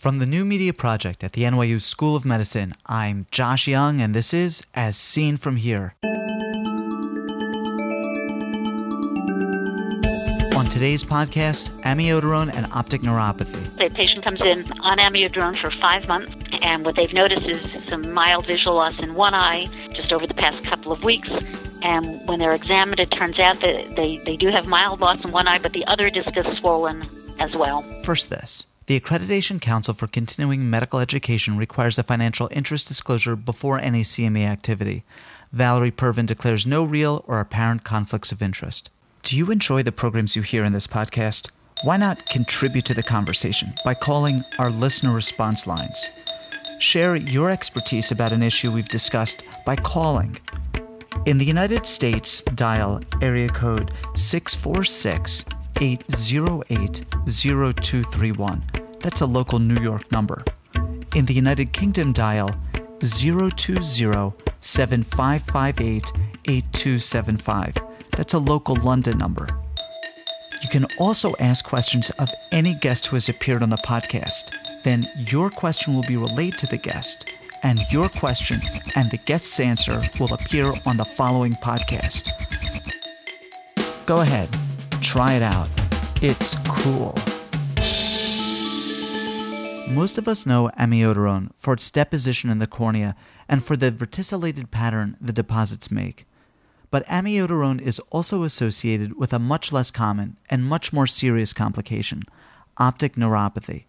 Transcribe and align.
From 0.00 0.18
the 0.18 0.24
New 0.24 0.46
Media 0.46 0.72
Project 0.72 1.22
at 1.22 1.32
the 1.32 1.42
NYU 1.42 1.78
School 1.78 2.16
of 2.16 2.24
Medicine, 2.24 2.72
I'm 2.86 3.26
Josh 3.30 3.68
Young, 3.68 4.00
and 4.00 4.14
this 4.14 4.32
is 4.32 4.64
As 4.74 4.96
Seen 4.96 5.36
From 5.36 5.56
Here. 5.56 5.94
On 10.56 10.64
today's 10.70 11.04
podcast, 11.04 11.68
amiodarone 11.82 12.50
and 12.56 12.64
optic 12.72 13.02
neuropathy. 13.02 13.78
A 13.78 13.90
patient 13.90 14.24
comes 14.24 14.40
in 14.40 14.60
on 14.80 14.96
amiodarone 14.96 15.54
for 15.54 15.70
five 15.70 16.08
months, 16.08 16.32
and 16.62 16.86
what 16.86 16.96
they've 16.96 17.12
noticed 17.12 17.46
is 17.46 17.60
some 17.86 18.14
mild 18.14 18.46
visual 18.46 18.76
loss 18.76 18.98
in 19.00 19.12
one 19.12 19.34
eye 19.34 19.68
just 19.92 20.14
over 20.14 20.26
the 20.26 20.32
past 20.32 20.64
couple 20.64 20.92
of 20.92 21.04
weeks. 21.04 21.28
And 21.82 22.26
when 22.26 22.38
they're 22.38 22.54
examined, 22.54 23.00
it 23.00 23.10
turns 23.10 23.38
out 23.38 23.60
that 23.60 23.96
they, 23.96 24.16
they 24.24 24.38
do 24.38 24.48
have 24.48 24.66
mild 24.66 25.00
loss 25.00 25.22
in 25.22 25.30
one 25.30 25.46
eye, 25.46 25.58
but 25.58 25.74
the 25.74 25.86
other 25.86 26.08
disc 26.08 26.34
is 26.38 26.56
swollen 26.56 27.04
as 27.38 27.54
well. 27.54 27.82
First, 28.02 28.30
this. 28.30 28.64
The 28.90 28.98
Accreditation 28.98 29.60
Council 29.60 29.94
for 29.94 30.08
Continuing 30.08 30.68
Medical 30.68 30.98
Education 30.98 31.56
requires 31.56 31.96
a 31.96 32.02
financial 32.02 32.48
interest 32.50 32.88
disclosure 32.88 33.36
before 33.36 33.78
any 33.78 34.00
CME 34.00 34.44
activity. 34.44 35.04
Valerie 35.52 35.92
Purvin 35.92 36.26
declares 36.26 36.66
no 36.66 36.82
real 36.82 37.24
or 37.28 37.38
apparent 37.38 37.84
conflicts 37.84 38.32
of 38.32 38.42
interest. 38.42 38.90
Do 39.22 39.36
you 39.36 39.52
enjoy 39.52 39.84
the 39.84 39.92
programs 39.92 40.34
you 40.34 40.42
hear 40.42 40.64
in 40.64 40.72
this 40.72 40.88
podcast? 40.88 41.50
Why 41.84 41.98
not 41.98 42.26
contribute 42.26 42.84
to 42.86 42.94
the 42.94 43.04
conversation 43.04 43.72
by 43.84 43.94
calling 43.94 44.40
our 44.58 44.72
listener 44.72 45.12
response 45.14 45.68
lines? 45.68 46.10
Share 46.80 47.14
your 47.14 47.48
expertise 47.48 48.10
about 48.10 48.32
an 48.32 48.42
issue 48.42 48.72
we've 48.72 48.88
discussed 48.88 49.44
by 49.64 49.76
calling. 49.76 50.36
In 51.26 51.38
the 51.38 51.44
United 51.44 51.86
States, 51.86 52.42
dial 52.56 53.00
area 53.22 53.50
code 53.50 53.92
646 54.16 55.44
808 55.80 57.04
0231. 57.26 58.62
That's 59.00 59.20
a 59.22 59.26
local 59.26 59.58
New 59.58 59.82
York 59.82 60.10
number. 60.12 60.44
In 61.14 61.24
the 61.24 61.34
United 61.34 61.72
Kingdom, 61.72 62.12
dial 62.12 62.48
020 63.00 64.32
7558 64.60 66.12
8275. 66.44 67.74
That's 68.16 68.34
a 68.34 68.38
local 68.38 68.76
London 68.76 69.18
number. 69.18 69.46
You 70.62 70.68
can 70.68 70.86
also 70.98 71.34
ask 71.40 71.64
questions 71.64 72.10
of 72.18 72.28
any 72.52 72.74
guest 72.74 73.06
who 73.06 73.16
has 73.16 73.28
appeared 73.28 73.62
on 73.62 73.70
the 73.70 73.76
podcast. 73.76 74.52
Then 74.84 75.08
your 75.16 75.48
question 75.48 75.94
will 75.94 76.02
be 76.02 76.16
relayed 76.16 76.58
to 76.58 76.66
the 76.66 76.76
guest, 76.76 77.30
and 77.62 77.80
your 77.90 78.08
question 78.10 78.60
and 78.94 79.10
the 79.10 79.16
guest's 79.18 79.58
answer 79.58 80.02
will 80.18 80.34
appear 80.34 80.72
on 80.84 80.98
the 80.98 81.04
following 81.04 81.52
podcast. 81.64 82.28
Go 84.04 84.18
ahead, 84.18 84.48
try 85.00 85.32
it 85.34 85.42
out. 85.42 85.68
It's 86.22 86.54
cool. 86.68 87.14
Most 89.88 90.18
of 90.18 90.28
us 90.28 90.44
know 90.44 90.70
amiodarone 90.78 91.48
for 91.56 91.72
its 91.72 91.90
deposition 91.90 92.50
in 92.50 92.58
the 92.58 92.66
cornea 92.66 93.16
and 93.48 93.64
for 93.64 93.74
the 93.74 93.90
verticillated 93.90 94.70
pattern 94.70 95.16
the 95.18 95.32
deposits 95.32 95.90
make. 95.90 96.26
But 96.90 97.06
amiodarone 97.06 97.80
is 97.80 98.00
also 98.10 98.42
associated 98.42 99.16
with 99.16 99.32
a 99.32 99.38
much 99.38 99.72
less 99.72 99.90
common 99.90 100.36
and 100.50 100.62
much 100.62 100.92
more 100.92 101.06
serious 101.06 101.54
complication 101.54 102.24
optic 102.76 103.14
neuropathy. 103.16 103.84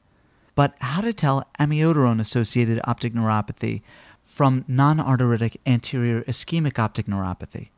But 0.56 0.76
how 0.80 1.02
to 1.02 1.12
tell 1.12 1.46
amiodarone 1.60 2.22
associated 2.22 2.80
optic 2.86 3.14
neuropathy 3.14 3.82
from 4.24 4.64
non 4.70 5.02
arteritic 5.02 5.60
anterior 5.66 6.22
ischemic 6.22 6.80
optic 6.80 7.08
neuropathy? 7.08 7.72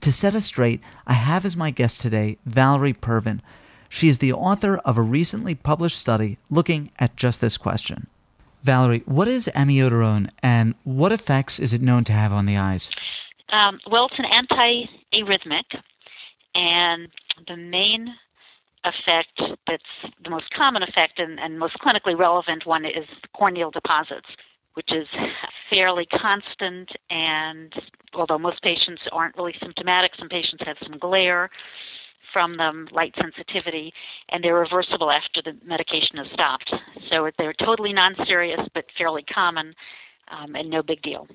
To 0.00 0.12
set 0.12 0.34
us 0.34 0.44
straight, 0.44 0.82
I 1.06 1.14
have 1.14 1.46
as 1.46 1.56
my 1.56 1.70
guest 1.70 2.02
today 2.02 2.36
Valerie 2.44 2.92
Purvin, 2.92 3.40
she 3.90 4.08
is 4.08 4.20
the 4.20 4.32
author 4.32 4.78
of 4.78 4.96
a 4.96 5.02
recently 5.02 5.54
published 5.54 5.98
study 5.98 6.38
looking 6.48 6.90
at 6.98 7.16
just 7.16 7.40
this 7.40 7.58
question. 7.58 8.06
Valerie, 8.62 9.02
what 9.04 9.26
is 9.26 9.50
amiodarone 9.54 10.30
and 10.42 10.74
what 10.84 11.12
effects 11.12 11.58
is 11.58 11.74
it 11.74 11.82
known 11.82 12.04
to 12.04 12.12
have 12.12 12.32
on 12.32 12.46
the 12.46 12.56
eyes? 12.56 12.90
Um, 13.52 13.80
well, 13.90 14.06
it's 14.06 14.18
an 14.18 14.26
anti-arrhythmic, 14.32 15.64
and 16.54 17.08
the 17.48 17.56
main 17.56 18.14
effect 18.84 19.42
that's 19.66 19.82
the 20.22 20.30
most 20.30 20.46
common 20.56 20.82
effect 20.84 21.18
and, 21.18 21.40
and 21.40 21.58
most 21.58 21.74
clinically 21.84 22.16
relevant 22.16 22.64
one 22.66 22.84
is 22.84 23.06
corneal 23.34 23.72
deposits, 23.72 24.28
which 24.74 24.90
is 24.92 25.08
fairly 25.68 26.06
constant. 26.06 26.90
And 27.10 27.72
although 28.14 28.38
most 28.38 28.62
patients 28.62 29.02
aren't 29.10 29.36
really 29.36 29.54
symptomatic, 29.60 30.12
some 30.16 30.28
patients 30.28 30.62
have 30.64 30.76
some 30.80 30.96
glare 30.98 31.50
from 32.32 32.56
them 32.56 32.88
light 32.92 33.14
sensitivity, 33.20 33.92
and 34.30 34.42
they're 34.42 34.54
reversible 34.54 35.10
after 35.10 35.42
the 35.42 35.56
medication 35.64 36.18
is 36.18 36.28
stopped. 36.32 36.72
So 37.10 37.30
they're 37.38 37.54
totally 37.54 37.92
non-serious 37.92 38.60
but 38.74 38.84
fairly 38.96 39.22
common, 39.22 39.74
um, 40.30 40.54
and 40.54 40.70
no 40.70 40.82
big 40.82 41.02
deal. 41.02 41.26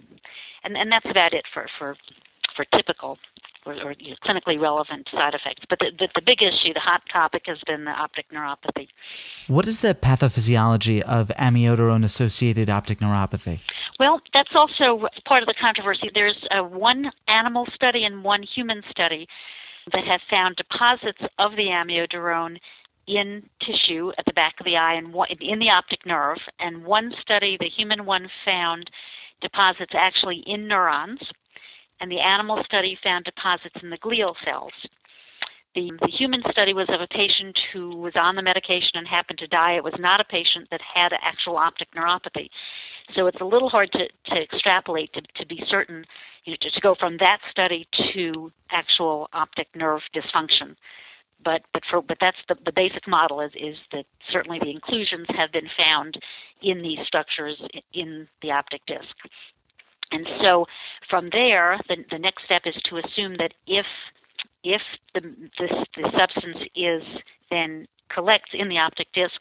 And 0.63 0.75
and 0.78 0.91
that's 0.91 1.09
about 1.09 1.33
it 1.33 1.45
for 1.53 1.67
for 1.78 1.95
for 2.56 2.66
typical 2.73 3.17
or, 3.66 3.73
or 3.73 3.95
you 4.00 4.11
know, 4.11 4.16
clinically 4.23 4.59
relevant 4.59 5.07
side 5.11 5.33
effects. 5.33 5.63
But 5.69 5.79
the, 5.79 5.91
the, 5.97 6.07
the 6.16 6.22
big 6.22 6.41
issue, 6.41 6.73
the 6.73 6.79
hot 6.79 7.01
topic, 7.12 7.44
has 7.47 7.57
been 7.66 7.85
the 7.85 7.91
optic 7.91 8.29
neuropathy. 8.31 8.88
What 9.47 9.67
is 9.67 9.79
the 9.79 9.95
pathophysiology 9.95 11.01
of 11.01 11.29
amiodarone-associated 11.39 12.69
optic 12.69 13.00
neuropathy? 13.00 13.59
Well, 14.00 14.22
that's 14.33 14.51
also 14.56 15.07
part 15.27 15.41
of 15.41 15.47
the 15.47 15.56
controversy. 15.59 16.07
There's 16.13 16.39
a 16.51 16.63
one 16.63 17.12
animal 17.27 17.67
study 17.73 18.03
and 18.03 18.23
one 18.23 18.44
human 18.44 18.83
study 18.89 19.27
that 19.94 20.06
have 20.06 20.22
found 20.29 20.56
deposits 20.56 21.22
of 21.40 21.51
the 21.51 21.68
amiodarone 21.68 22.57
in 23.07 23.44
tissue 23.62 24.12
at 24.18 24.25
the 24.25 24.34
back 24.34 24.56
of 24.59 24.66
the 24.66 24.78
eye 24.78 24.96
and 24.96 25.13
in 25.41 25.59
the 25.59 25.69
optic 25.69 26.06
nerve. 26.06 26.40
And 26.59 26.84
one 26.84 27.13
study, 27.22 27.57
the 27.59 27.69
human 27.69 28.06
one, 28.06 28.28
found 28.45 28.90
deposits 29.41 29.91
actually 29.95 30.44
in 30.47 30.68
neurons, 30.68 31.19
and 32.00 32.12
the 32.12 32.19
animal 32.19 32.63
study 32.66 32.97
found 33.03 33.25
deposits 33.25 33.75
in 33.81 33.90
the 33.90 33.97
glial 33.97 34.34
cells. 34.44 34.74
The, 35.75 35.91
the 36.01 36.12
human 36.12 36.41
study 36.51 36.74
was 36.74 36.88
of 36.90 37.01
a 37.01 37.07
patient 37.07 37.57
who 37.74 37.97
was 37.97 38.13
on 38.16 38.35
the 38.35 38.41
medication 38.41 38.91
and 38.95 39.07
happened 39.07 39.40
to 39.40 39.47
die. 39.47 39.74
It 39.74 39.84
was 39.84 39.94
not 40.00 40.22
a 40.22 40.25
patient 40.25 40.69
that 40.72 40.81
had 40.81 41.12
actual 41.22 41.57
optic 41.57 41.90
neuropathy. 41.91 42.47
So 43.13 43.27
it's 43.27 43.41
a 43.41 43.45
little 43.45 43.69
hard 43.69 43.91
to, 43.91 44.07
to 44.07 44.41
extrapolate 44.41 45.13
to, 45.13 45.21
to 45.21 45.45
be 45.45 45.63
certain, 45.69 46.05
you 46.43 46.53
know, 46.53 46.57
to, 46.61 46.71
to 46.71 46.81
go 46.81 46.95
from 46.99 47.17
that 47.17 47.39
study 47.51 47.88
to 48.13 48.51
actual 48.71 49.29
optic 49.33 49.67
nerve 49.75 50.01
dysfunction. 50.16 50.75
But 51.44 51.61
but 51.73 51.83
for 51.89 52.01
but 52.01 52.17
that's 52.19 52.38
the, 52.47 52.55
the 52.65 52.71
basic 52.71 53.07
model 53.07 53.41
is 53.41 53.51
is 53.55 53.75
that 53.91 54.05
certainly 54.31 54.57
the 54.59 54.71
inclusions 54.71 55.27
have 55.38 55.51
been 55.51 55.69
found 55.77 56.17
in 56.61 56.81
these 56.81 56.99
structures 57.05 57.61
in 57.94 58.27
the 58.41 58.51
optic 58.51 58.81
disc. 58.88 59.15
And 60.11 60.27
so 60.44 60.65
from 61.09 61.29
there, 61.31 61.79
the, 61.89 61.97
the 62.09 62.19
next 62.19 62.45
step 62.45 62.63
is 62.65 62.75
to 62.89 62.97
assume 62.97 63.35
that 63.38 63.53
if 63.67 63.85
if 64.63 64.81
the, 65.13 65.21
this, 65.59 65.71
the 65.95 66.11
substance 66.17 66.57
is 66.75 67.03
then 67.51 67.88
collects 68.09 68.51
in 68.53 68.69
the 68.69 68.77
optic 68.77 69.07
disc, 69.13 69.35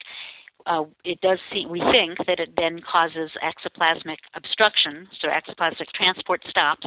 uh, 0.67 0.85
it 1.05 1.21
does 1.21 1.39
we 1.69 1.81
think 1.93 2.19
that 2.27 2.41
it 2.41 2.51
then 2.57 2.81
causes 2.81 3.31
axoplasmic 3.43 4.17
obstruction, 4.35 5.07
so 5.21 5.29
axoplasmic 5.29 5.89
transport 5.95 6.43
stops, 6.49 6.87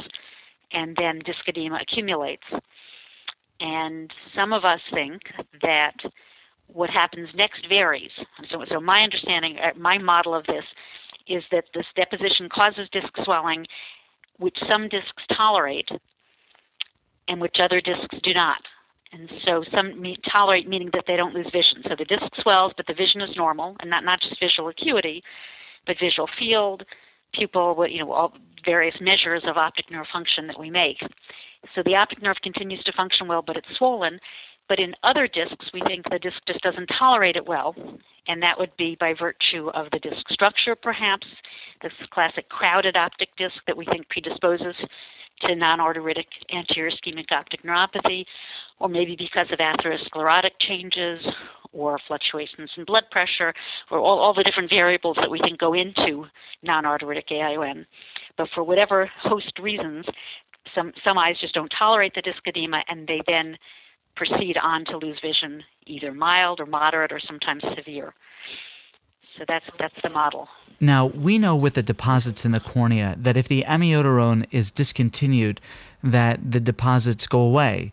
and 0.72 0.96
then 1.00 1.20
disc 1.24 1.40
edema 1.46 1.78
accumulates. 1.80 2.42
And 3.60 4.12
some 4.34 4.52
of 4.52 4.64
us 4.64 4.80
think 4.92 5.22
that 5.62 5.94
what 6.66 6.90
happens 6.90 7.28
next 7.34 7.66
varies. 7.68 8.10
So, 8.50 8.64
so 8.70 8.80
my 8.80 9.00
understanding, 9.00 9.56
uh, 9.58 9.76
my 9.76 9.98
model 9.98 10.34
of 10.34 10.44
this 10.46 10.64
is 11.26 11.42
that 11.50 11.64
this 11.74 11.86
deposition 11.96 12.48
causes 12.52 12.88
disc 12.92 13.08
swelling, 13.24 13.66
which 14.38 14.56
some 14.70 14.88
discs 14.88 15.22
tolerate, 15.36 15.88
and 17.28 17.40
which 17.40 17.56
other 17.62 17.80
discs 17.80 18.16
do 18.22 18.32
not. 18.34 18.60
And 19.12 19.30
so 19.46 19.64
some 19.74 20.02
tolerate 20.30 20.68
meaning 20.68 20.90
that 20.92 21.04
they 21.06 21.16
don't 21.16 21.34
lose 21.34 21.46
vision. 21.52 21.82
So 21.88 21.96
the 21.96 22.04
disc 22.04 22.26
swells, 22.42 22.72
but 22.76 22.86
the 22.86 22.94
vision 22.94 23.20
is 23.20 23.36
normal, 23.36 23.76
and 23.80 23.90
not 23.90 24.04
not 24.04 24.20
just 24.20 24.38
visual 24.38 24.68
acuity, 24.68 25.22
but 25.86 25.96
visual 25.98 26.28
field, 26.38 26.84
pupil, 27.32 27.86
you 27.88 28.00
know, 28.00 28.12
all 28.12 28.34
various 28.64 28.96
measures 29.00 29.42
of 29.46 29.56
optic 29.56 29.90
nerve 29.90 30.06
function 30.12 30.46
that 30.46 30.58
we 30.58 30.70
make. 30.70 30.98
So 31.74 31.82
the 31.84 31.96
optic 31.96 32.22
nerve 32.22 32.36
continues 32.42 32.82
to 32.84 32.92
function 32.92 33.28
well, 33.28 33.42
but 33.42 33.56
it's 33.56 33.76
swollen. 33.76 34.20
But 34.68 34.78
in 34.78 34.94
other 35.02 35.26
discs, 35.26 35.72
we 35.72 35.80
think 35.86 36.04
the 36.10 36.18
disc 36.18 36.36
just 36.46 36.60
doesn't 36.60 36.90
tolerate 36.98 37.36
it 37.36 37.46
well, 37.46 37.74
and 38.26 38.42
that 38.42 38.58
would 38.58 38.76
be 38.76 38.98
by 39.00 39.14
virtue 39.18 39.70
of 39.70 39.86
the 39.90 39.98
disc 39.98 40.28
structure, 40.28 40.74
perhaps, 40.74 41.26
this 41.80 41.92
classic 42.10 42.50
crowded 42.50 42.96
optic 42.96 43.30
disc 43.38 43.56
that 43.66 43.76
we 43.76 43.86
think 43.86 44.08
predisposes 44.10 44.76
to 45.42 45.54
non-arteritic 45.54 46.26
anterior 46.52 46.90
ischemic 46.90 47.30
optic 47.32 47.62
neuropathy, 47.62 48.24
or 48.80 48.88
maybe 48.88 49.16
because 49.16 49.46
of 49.52 49.58
atherosclerotic 49.58 50.52
changes 50.60 51.24
or 51.72 51.98
fluctuations 52.06 52.70
in 52.76 52.84
blood 52.84 53.04
pressure, 53.10 53.52
or 53.90 53.98
all, 53.98 54.18
all 54.18 54.34
the 54.34 54.42
different 54.42 54.70
variables 54.70 55.16
that 55.20 55.30
we 55.30 55.38
think 55.40 55.58
go 55.58 55.74
into 55.74 56.24
non-arteritic 56.62 57.26
AION. 57.30 57.84
But 58.36 58.48
for 58.54 58.64
whatever 58.64 59.10
host 59.20 59.52
reasons, 59.60 60.06
some, 60.74 60.92
some 61.06 61.18
eyes 61.18 61.36
just 61.40 61.54
don't 61.54 61.72
tolerate 61.78 62.14
the 62.14 62.22
disc 62.22 62.40
edema, 62.46 62.82
and 62.88 63.06
they 63.06 63.20
then 63.28 63.56
proceed 64.16 64.56
on 64.62 64.84
to 64.86 64.98
lose 64.98 65.18
vision, 65.22 65.62
either 65.86 66.12
mild 66.12 66.60
or 66.60 66.66
moderate 66.66 67.12
or 67.12 67.20
sometimes 67.26 67.62
severe. 67.76 68.14
So 69.38 69.44
that's 69.46 69.64
that's 69.78 69.94
the 70.02 70.10
model. 70.10 70.48
Now, 70.80 71.06
we 71.06 71.38
know 71.38 71.56
with 71.56 71.74
the 71.74 71.82
deposits 71.82 72.44
in 72.44 72.52
the 72.52 72.60
cornea 72.60 73.16
that 73.18 73.36
if 73.36 73.48
the 73.48 73.64
amiodarone 73.66 74.46
is 74.50 74.70
discontinued, 74.70 75.60
that 76.02 76.52
the 76.52 76.60
deposits 76.60 77.26
go 77.26 77.40
away. 77.40 77.92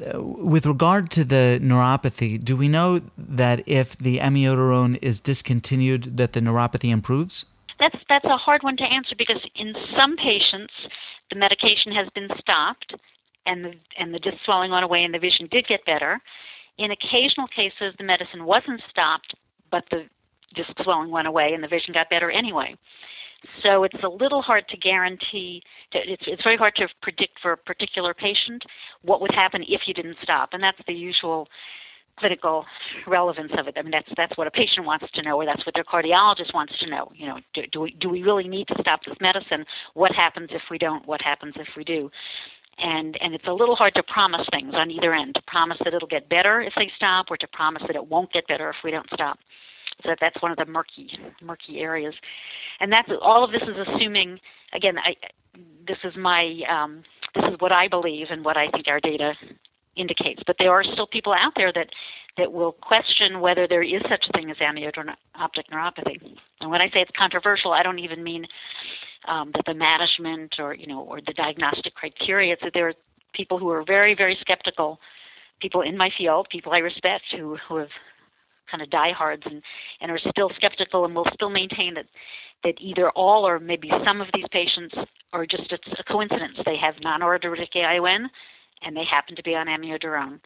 Uh, 0.00 0.22
with 0.22 0.64
regard 0.64 1.10
to 1.10 1.24
the 1.24 1.58
neuropathy, 1.60 2.42
do 2.42 2.56
we 2.56 2.68
know 2.68 3.00
that 3.18 3.66
if 3.66 3.96
the 3.96 4.18
amiodarone 4.18 4.96
is 5.02 5.18
discontinued, 5.18 6.16
that 6.16 6.32
the 6.34 6.40
neuropathy 6.40 6.90
improves? 6.90 7.44
That's 7.80 7.96
that's 8.08 8.24
a 8.24 8.36
hard 8.36 8.62
one 8.62 8.76
to 8.76 8.84
answer 8.84 9.16
because 9.18 9.42
in 9.56 9.74
some 9.98 10.16
patients 10.16 10.72
the 11.32 11.38
medication 11.38 11.90
has 11.92 12.08
been 12.14 12.28
stopped 12.38 12.94
and 13.44 13.64
the 13.64 13.74
and 13.98 14.14
the 14.14 14.20
swelling 14.44 14.70
went 14.70 14.84
away 14.84 15.02
and 15.02 15.12
the 15.12 15.18
vision 15.18 15.48
did 15.50 15.66
get 15.66 15.84
better. 15.84 16.20
In 16.78 16.92
occasional 16.92 17.48
cases, 17.48 17.94
the 17.98 18.04
medicine 18.04 18.44
wasn't 18.44 18.80
stopped, 18.88 19.34
but 19.70 19.84
the 19.90 20.06
disc 20.54 20.70
swelling 20.82 21.10
went 21.10 21.28
away 21.28 21.52
and 21.54 21.62
the 21.62 21.68
vision 21.68 21.94
got 21.94 22.10
better 22.10 22.30
anyway. 22.30 22.74
So 23.64 23.84
it's 23.84 24.02
a 24.04 24.08
little 24.08 24.40
hard 24.40 24.68
to 24.68 24.76
guarantee. 24.76 25.62
It's 25.92 26.22
it's 26.26 26.42
very 26.44 26.56
hard 26.56 26.74
to 26.76 26.88
predict 27.02 27.40
for 27.40 27.52
a 27.52 27.56
particular 27.56 28.14
patient 28.14 28.62
what 29.02 29.20
would 29.20 29.32
happen 29.32 29.64
if 29.68 29.82
you 29.86 29.94
didn't 29.94 30.16
stop, 30.22 30.50
and 30.52 30.62
that's 30.62 30.78
the 30.86 30.94
usual 30.94 31.48
clinical 32.18 32.64
relevance 33.06 33.52
of 33.58 33.66
it. 33.66 33.74
I 33.76 33.82
mean, 33.82 33.90
that's 33.90 34.08
that's 34.16 34.36
what 34.36 34.46
a 34.46 34.50
patient 34.50 34.86
wants 34.86 35.06
to 35.14 35.22
know, 35.22 35.40
or 35.40 35.44
that's 35.46 35.64
what 35.66 35.74
their 35.74 35.84
cardiologist 35.84 36.54
wants 36.54 36.78
to 36.80 36.90
know. 36.90 37.10
You 37.14 37.28
know, 37.28 37.38
do, 37.54 37.62
do 37.72 37.80
we 37.80 37.96
do 38.00 38.08
we 38.08 38.22
really 38.22 38.48
need 38.48 38.68
to 38.68 38.76
stop 38.80 39.00
this 39.04 39.16
medicine? 39.20 39.64
What 39.94 40.12
happens 40.14 40.50
if 40.52 40.62
we 40.70 40.78
don't? 40.78 41.06
What 41.06 41.20
happens 41.22 41.54
if 41.56 41.68
we 41.76 41.84
do? 41.84 42.10
And 42.78 43.18
and 43.20 43.34
it's 43.34 43.46
a 43.46 43.52
little 43.52 43.76
hard 43.76 43.94
to 43.96 44.02
promise 44.04 44.46
things 44.52 44.72
on 44.74 44.90
either 44.90 45.12
end. 45.12 45.34
To 45.34 45.42
promise 45.46 45.78
that 45.84 45.94
it'll 45.94 46.08
get 46.08 46.28
better 46.28 46.60
if 46.60 46.74
they 46.76 46.90
stop, 46.96 47.26
or 47.30 47.36
to 47.38 47.48
promise 47.48 47.82
that 47.86 47.96
it 47.96 48.06
won't 48.06 48.32
get 48.32 48.46
better 48.46 48.70
if 48.70 48.76
we 48.84 48.90
don't 48.90 49.08
stop. 49.12 49.38
So 50.04 50.14
that's 50.20 50.40
one 50.42 50.50
of 50.50 50.58
the 50.58 50.66
murky 50.66 51.10
murky 51.40 51.80
areas, 51.80 52.14
and 52.80 52.92
that's 52.92 53.08
all 53.20 53.44
of 53.44 53.52
this 53.52 53.62
is 53.62 53.76
assuming. 53.86 54.38
Again, 54.74 54.96
I 54.98 55.14
this 55.86 55.98
is 56.04 56.14
my 56.16 56.60
um, 56.68 57.02
this 57.34 57.44
is 57.44 57.56
what 57.58 57.74
I 57.74 57.88
believe 57.88 58.28
and 58.30 58.44
what 58.44 58.56
I 58.56 58.70
think 58.70 58.86
our 58.88 59.00
data 59.00 59.34
indicates. 59.96 60.42
But 60.46 60.56
there 60.58 60.72
are 60.72 60.84
still 60.84 61.06
people 61.06 61.34
out 61.34 61.52
there 61.56 61.72
that 61.72 61.88
that 62.38 62.52
will 62.52 62.72
question 62.72 63.40
whether 63.40 63.68
there 63.68 63.82
is 63.82 64.00
such 64.08 64.24
a 64.28 64.32
thing 64.32 64.50
as 64.50 64.56
optic 65.34 65.66
neuropathy. 65.70 66.18
And 66.60 66.70
when 66.70 66.80
I 66.80 66.86
say 66.86 67.02
it's 67.02 67.10
controversial, 67.18 67.72
I 67.72 67.82
don't 67.82 67.98
even 67.98 68.22
mean 68.24 68.46
um, 69.28 69.52
that 69.52 69.64
the 69.66 69.74
management 69.74 70.54
or 70.58 70.74
you 70.74 70.86
know 70.86 71.00
or 71.00 71.20
the 71.20 71.32
diagnostic 71.34 71.94
criteria. 71.94 72.54
It's 72.54 72.62
that 72.62 72.72
there 72.74 72.88
are 72.88 72.94
people 73.34 73.58
who 73.58 73.70
are 73.70 73.84
very 73.84 74.14
very 74.14 74.36
skeptical. 74.40 74.98
People 75.60 75.82
in 75.82 75.96
my 75.96 76.10
field, 76.18 76.48
people 76.50 76.72
I 76.74 76.78
respect, 76.78 77.24
who 77.36 77.56
who 77.68 77.76
have 77.76 77.90
kind 78.72 78.82
of 78.82 78.90
diehards 78.90 79.42
and 79.46 79.62
and 80.00 80.10
are 80.10 80.18
still 80.30 80.50
skeptical 80.56 81.04
and 81.04 81.14
will 81.14 81.28
still 81.34 81.50
maintain 81.50 81.94
that 81.94 82.06
that 82.64 82.74
either 82.80 83.10
all 83.10 83.46
or 83.46 83.60
maybe 83.60 83.90
some 84.06 84.20
of 84.20 84.28
these 84.34 84.46
patients 84.50 84.94
are 85.32 85.46
just 85.46 85.70
it's 85.70 86.00
a 86.00 86.12
coincidence. 86.12 86.56
They 86.64 86.76
have 86.82 86.94
non-arteritic 87.00 87.70
AION 87.76 88.26
and 88.84 88.96
they 88.96 89.04
happen 89.10 89.36
to 89.36 89.42
be 89.42 89.54
on 89.54 89.66
amiodarone. 89.66 90.40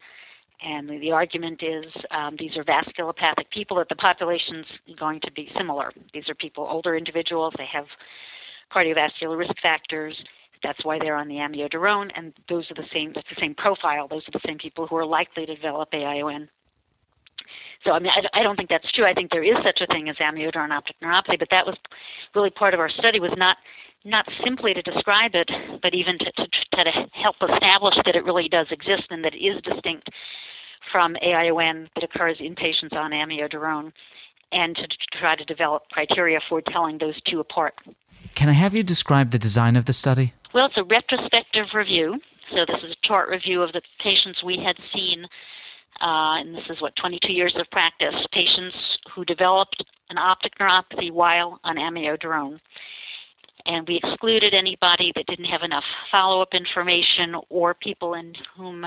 And 0.63 0.89
the, 0.89 0.97
the 0.97 1.11
argument 1.11 1.61
is 1.61 1.85
um, 2.11 2.35
these 2.39 2.51
are 2.57 2.63
vasculopathic 2.63 3.49
people, 3.51 3.77
that 3.77 3.89
the 3.89 3.95
population's 3.95 4.65
going 4.99 5.19
to 5.21 5.31
be 5.31 5.49
similar. 5.57 5.91
These 6.13 6.29
are 6.29 6.35
people, 6.35 6.67
older 6.69 6.95
individuals, 6.95 7.53
they 7.57 7.67
have 7.71 7.85
cardiovascular 8.75 9.37
risk 9.37 9.53
factors. 9.61 10.15
That's 10.63 10.83
why 10.83 10.97
they're 10.99 11.15
on 11.15 11.27
the 11.27 11.35
amiodarone, 11.35 12.09
and 12.15 12.33
those 12.49 12.65
are 12.71 12.73
the 12.73 12.87
same. 12.91 13.11
That's 13.13 13.27
the 13.29 13.39
same 13.39 13.53
profile. 13.53 14.07
Those 14.07 14.23
are 14.27 14.31
the 14.31 14.41
same 14.45 14.57
people 14.57 14.87
who 14.87 14.95
are 14.95 15.05
likely 15.05 15.45
to 15.45 15.55
develop 15.55 15.89
AION. 15.91 16.49
So 17.87 17.93
I 17.93 17.99
mean, 17.99 18.11
I, 18.11 18.41
I 18.41 18.43
don't 18.43 18.57
think 18.57 18.69
that's 18.69 18.91
true. 18.91 19.05
I 19.05 19.13
think 19.13 19.31
there 19.31 19.43
is 19.43 19.55
such 19.65 19.79
a 19.79 19.87
thing 19.87 20.09
as 20.09 20.17
amiodarone 20.17 20.71
optic 20.71 20.97
neuropathy, 21.01 21.39
but 21.39 21.47
that 21.51 21.65
was 21.65 21.77
really 22.35 22.49
part 22.49 22.73
of 22.73 22.81
our 22.81 22.89
study 22.89 23.19
was 23.21 23.31
not 23.37 23.57
not 24.03 24.25
simply 24.43 24.73
to 24.73 24.81
describe 24.81 25.31
it, 25.33 25.49
but 25.81 25.93
even 25.93 26.17
to, 26.19 26.25
to, 26.25 26.47
to 26.85 26.91
help 27.13 27.35
establish 27.41 27.95
that 28.05 28.15
it 28.15 28.23
really 28.23 28.47
does 28.47 28.67
exist 28.71 29.03
and 29.09 29.23
that 29.23 29.33
it 29.33 29.39
is 29.39 29.61
distinct 29.63 30.09
from 30.93 31.15
AION 31.21 31.87
that 31.95 32.03
occurs 32.03 32.37
in 32.39 32.55
patients 32.55 32.93
on 32.95 33.11
amiodarone, 33.11 33.91
and 34.53 34.75
to, 34.75 34.83
to 34.83 35.19
try 35.19 35.35
to 35.35 35.43
develop 35.45 35.83
criteria 35.91 36.39
for 36.47 36.61
telling 36.61 36.97
those 36.99 37.19
two 37.29 37.39
apart. 37.39 37.73
Can 38.35 38.49
I 38.49 38.53
have 38.53 38.73
you 38.73 38.83
describe 38.83 39.31
the 39.31 39.39
design 39.39 39.75
of 39.75 39.85
the 39.85 39.93
study? 39.93 40.33
Well, 40.53 40.67
it's 40.67 40.77
a 40.77 40.83
retrospective 40.83 41.67
review. 41.73 42.19
So 42.51 42.65
this 42.65 42.81
is 42.83 42.91
a 42.91 43.07
chart 43.07 43.29
review 43.29 43.61
of 43.61 43.73
the 43.73 43.81
patients 44.01 44.41
we 44.41 44.57
had 44.63 44.77
seen, 44.93 45.25
uh, 46.01 46.39
and 46.39 46.55
this 46.55 46.63
is 46.69 46.81
what 46.81 46.93
22 46.95 47.33
years 47.33 47.55
of 47.59 47.69
practice. 47.71 48.15
Patients 48.31 48.75
who 49.13 49.25
developed 49.25 49.83
an 50.09 50.17
optic 50.17 50.53
neuropathy 50.59 51.11
while 51.11 51.59
on 51.63 51.77
amiodarone 51.77 52.59
and 53.67 53.87
we 53.87 53.99
excluded 54.03 54.53
anybody 54.53 55.11
that 55.15 55.25
didn't 55.27 55.45
have 55.45 55.61
enough 55.61 55.83
follow-up 56.11 56.53
information 56.53 57.35
or 57.49 57.73
people 57.73 58.13
in 58.15 58.33
whom 58.55 58.85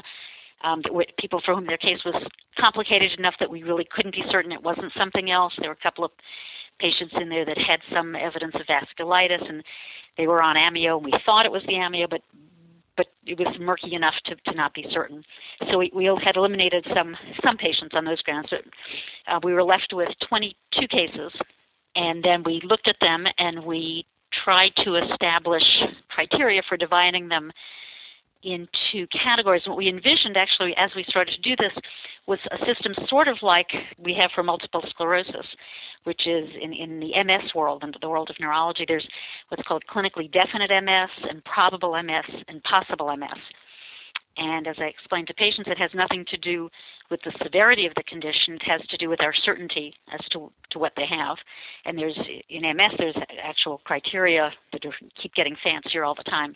um, 0.62 0.82
people 1.18 1.40
for 1.44 1.54
whom 1.54 1.66
their 1.66 1.78
case 1.78 2.00
was 2.04 2.14
complicated 2.58 3.18
enough 3.18 3.34
that 3.40 3.50
we 3.50 3.62
really 3.62 3.86
couldn't 3.94 4.14
be 4.14 4.24
certain 4.30 4.52
it 4.52 4.62
wasn't 4.62 4.92
something 4.98 5.30
else. 5.30 5.54
There 5.58 5.70
were 5.70 5.78
a 5.78 5.82
couple 5.82 6.04
of 6.04 6.10
patients 6.78 7.14
in 7.18 7.30
there 7.30 7.46
that 7.46 7.56
had 7.56 7.80
some 7.94 8.14
evidence 8.14 8.54
of 8.54 8.66
vasculitis, 8.66 9.48
and 9.48 9.62
they 10.18 10.26
were 10.26 10.42
on 10.42 10.56
amio, 10.56 10.96
and 10.96 11.04
we 11.04 11.12
thought 11.24 11.46
it 11.46 11.52
was 11.52 11.62
the 11.66 11.74
amio, 11.74 12.08
but 12.10 12.20
but 13.00 13.06
it 13.24 13.38
was 13.38 13.56
murky 13.58 13.94
enough 13.94 14.14
to, 14.26 14.36
to 14.44 14.54
not 14.54 14.74
be 14.74 14.84
certain. 14.92 15.24
So 15.70 15.78
we, 15.78 15.90
we 15.94 16.04
had 16.22 16.36
eliminated 16.36 16.86
some 16.94 17.16
some 17.42 17.56
patients 17.56 17.94
on 17.94 18.04
those 18.04 18.20
grounds. 18.20 18.48
But, 18.50 18.60
uh, 19.26 19.40
we 19.42 19.54
were 19.54 19.62
left 19.62 19.92
with 19.94 20.10
22 20.28 20.86
cases, 20.88 21.32
and 21.96 22.22
then 22.22 22.42
we 22.42 22.60
looked 22.62 22.88
at 22.88 22.96
them 23.00 23.24
and 23.38 23.64
we 23.64 24.04
tried 24.44 24.72
to 24.84 24.96
establish 24.96 25.62
criteria 26.10 26.60
for 26.68 26.76
dividing 26.76 27.28
them 27.28 27.50
into 28.42 29.06
categories. 29.08 29.62
What 29.66 29.76
we 29.76 29.88
envisioned 29.88 30.36
actually 30.36 30.74
as 30.76 30.90
we 30.96 31.04
started 31.08 31.34
to 31.34 31.40
do 31.40 31.56
this 31.56 31.72
was 32.26 32.38
a 32.50 32.58
system 32.64 32.94
sort 33.08 33.28
of 33.28 33.36
like 33.42 33.68
we 33.98 34.16
have 34.20 34.30
for 34.34 34.42
multiple 34.42 34.84
sclerosis, 34.88 35.46
which 36.04 36.26
is 36.26 36.48
in, 36.60 36.72
in 36.72 37.00
the 37.00 37.12
MS 37.24 37.54
world 37.54 37.82
and 37.82 37.96
the 38.00 38.08
world 38.08 38.30
of 38.30 38.36
neurology, 38.40 38.84
there's 38.86 39.06
what's 39.48 39.66
called 39.66 39.84
clinically 39.92 40.30
definite 40.30 40.70
MS 40.70 41.10
and 41.28 41.44
probable 41.44 42.00
MS 42.02 42.44
and 42.48 42.62
possible 42.62 43.14
MS. 43.16 43.38
And 44.36 44.66
as 44.66 44.76
I 44.78 44.84
explained 44.84 45.26
to 45.26 45.34
patients, 45.34 45.68
it 45.68 45.76
has 45.78 45.90
nothing 45.92 46.24
to 46.28 46.36
do 46.36 46.70
with 47.10 47.20
the 47.24 47.32
severity 47.42 47.86
of 47.86 47.92
the 47.96 48.04
condition. 48.04 48.54
It 48.54 48.62
has 48.62 48.80
to 48.88 48.96
do 48.96 49.10
with 49.10 49.22
our 49.22 49.34
certainty 49.34 49.92
as 50.12 50.20
to, 50.30 50.50
to 50.70 50.78
what 50.78 50.92
they 50.96 51.04
have. 51.04 51.36
And 51.84 51.98
there's 51.98 52.18
in 52.48 52.62
MS, 52.62 52.92
there's 52.96 53.16
actual 53.42 53.78
criteria 53.84 54.50
that 54.72 54.82
keep 55.20 55.34
getting 55.34 55.56
fancier 55.62 56.04
all 56.04 56.14
the 56.14 56.22
time 56.22 56.54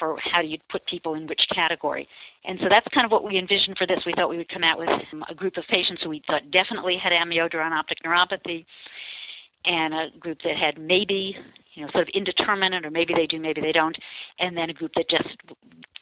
for 0.00 0.18
how 0.32 0.42
do 0.42 0.48
you 0.48 0.58
put 0.68 0.84
people 0.86 1.14
in 1.14 1.28
which 1.28 1.42
category. 1.54 2.08
And 2.44 2.58
so 2.60 2.66
that's 2.68 2.86
kind 2.92 3.04
of 3.04 3.12
what 3.12 3.22
we 3.22 3.38
envisioned 3.38 3.76
for 3.78 3.86
this. 3.86 4.00
We 4.04 4.14
thought 4.16 4.28
we 4.28 4.38
would 4.38 4.48
come 4.48 4.64
out 4.64 4.78
with 4.78 4.88
um, 5.12 5.24
a 5.30 5.34
group 5.34 5.56
of 5.56 5.64
patients 5.70 6.02
who 6.02 6.08
we 6.08 6.22
thought 6.26 6.50
definitely 6.50 6.96
had 7.00 7.12
amiodarone 7.12 7.70
optic 7.70 7.98
neuropathy, 8.04 8.64
and 9.66 9.92
a 9.92 10.06
group 10.18 10.38
that 10.42 10.56
had 10.56 10.78
maybe, 10.78 11.36
you 11.74 11.84
know, 11.84 11.90
sort 11.92 12.08
of 12.08 12.14
indeterminate, 12.14 12.84
or 12.84 12.90
maybe 12.90 13.12
they 13.14 13.26
do, 13.26 13.38
maybe 13.38 13.60
they 13.60 13.72
don't, 13.72 13.96
and 14.38 14.56
then 14.56 14.70
a 14.70 14.72
group 14.72 14.90
that 14.96 15.08
just 15.10 15.28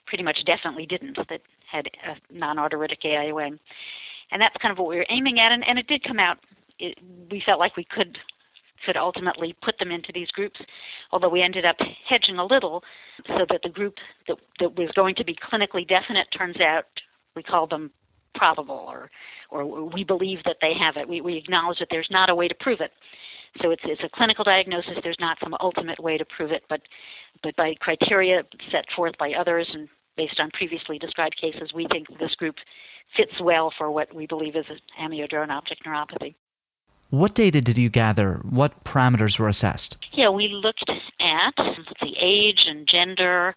pretty 0.07 0.23
much 0.23 0.39
definitely 0.47 0.87
didn't, 0.87 1.19
that 1.29 1.41
had 1.71 1.89
a 2.07 2.15
non-arteritic 2.33 3.01
AION. 3.05 3.59
And 4.31 4.41
that's 4.41 4.55
kind 4.63 4.71
of 4.71 4.79
what 4.79 4.89
we 4.89 4.97
were 4.97 5.07
aiming 5.11 5.41
at, 5.41 5.51
and, 5.51 5.69
and 5.69 5.77
it 5.77 5.89
did 5.89 6.05
come 6.05 6.21
out. 6.21 6.39
It, 6.79 6.99
we 7.33 7.43
felt 7.45 7.59
like 7.59 7.77
we 7.77 7.85
could 7.85 8.17
could 8.85 8.97
ultimately 8.97 9.55
put 9.63 9.79
them 9.79 9.91
into 9.91 10.13
these 10.13 10.31
groups, 10.31 10.61
although 11.13 11.29
we 11.29 11.43
ended 11.43 11.65
up 11.65 11.77
hedging 12.09 12.39
a 12.39 12.45
little 12.45 12.83
so 13.27 13.47
that 13.51 13.61
the 13.63 13.69
group 13.69 13.95
that, 14.27 14.37
that 14.61 14.77
was 14.77 14.91
going 14.95 15.15
to 15.17 15.25
be 15.25 15.35
clinically 15.35 15.87
definite 15.87 16.27
turns 16.37 16.61
out 16.61 16.85
we 17.35 17.43
call 17.43 17.67
them 17.67 17.91
probable 18.35 18.87
or 18.89 19.11
or 19.51 19.65
we 19.89 20.05
believe 20.05 20.39
that 20.45 20.59
they 20.61 20.75
have 20.79 20.97
it. 20.97 21.09
We, 21.09 21.21
we 21.21 21.37
acknowledge 21.37 21.79
that 21.79 21.89
there's 21.91 22.09
not 22.11 22.31
a 22.31 22.35
way 22.35 22.49
to 22.49 22.55
prove 22.61 22.81
it. 22.81 22.93
So 23.63 23.71
it's, 23.71 23.83
it's 23.87 24.03
a 24.05 24.11
clinical 24.15 24.45
diagnosis. 24.45 24.99
There's 25.03 25.17
not 25.19 25.39
some 25.43 25.55
ultimate 25.61 25.99
way 25.99 26.19
to 26.19 26.25
prove 26.25 26.53
it, 26.53 26.65
but 26.69 26.83
but 27.43 27.57
by 27.57 27.75
criteria 27.81 28.43
set 28.71 28.85
forth 28.95 29.17
by 29.19 29.33
others 29.33 29.69
and 29.73 29.89
based 30.17 30.39
on 30.41 30.51
previously 30.51 30.99
described 30.99 31.41
cases, 31.41 31.73
we 31.73 31.87
think 31.91 32.09
this 32.19 32.35
group 32.35 32.57
fits 33.17 33.41
well 33.41 33.73
for 33.79 33.91
what 33.91 34.13
we 34.15 34.27
believe 34.27 34.57
is 34.57 34.67
amiodarone 35.01 35.51
optic 35.51 35.79
neuropathy. 35.87 36.35
What 37.11 37.35
data 37.35 37.63
did 37.63 37.79
you 37.79 37.89
gather? 37.89 38.41
What 38.43 38.85
parameters 38.85 39.39
were 39.39 39.49
assessed? 39.49 39.97
Yeah, 40.13 40.29
we 40.29 40.49
looked 40.49 40.91
at 41.21 41.55
the 42.01 42.15
age 42.21 42.65
and 42.67 42.87
gender, 42.87 43.55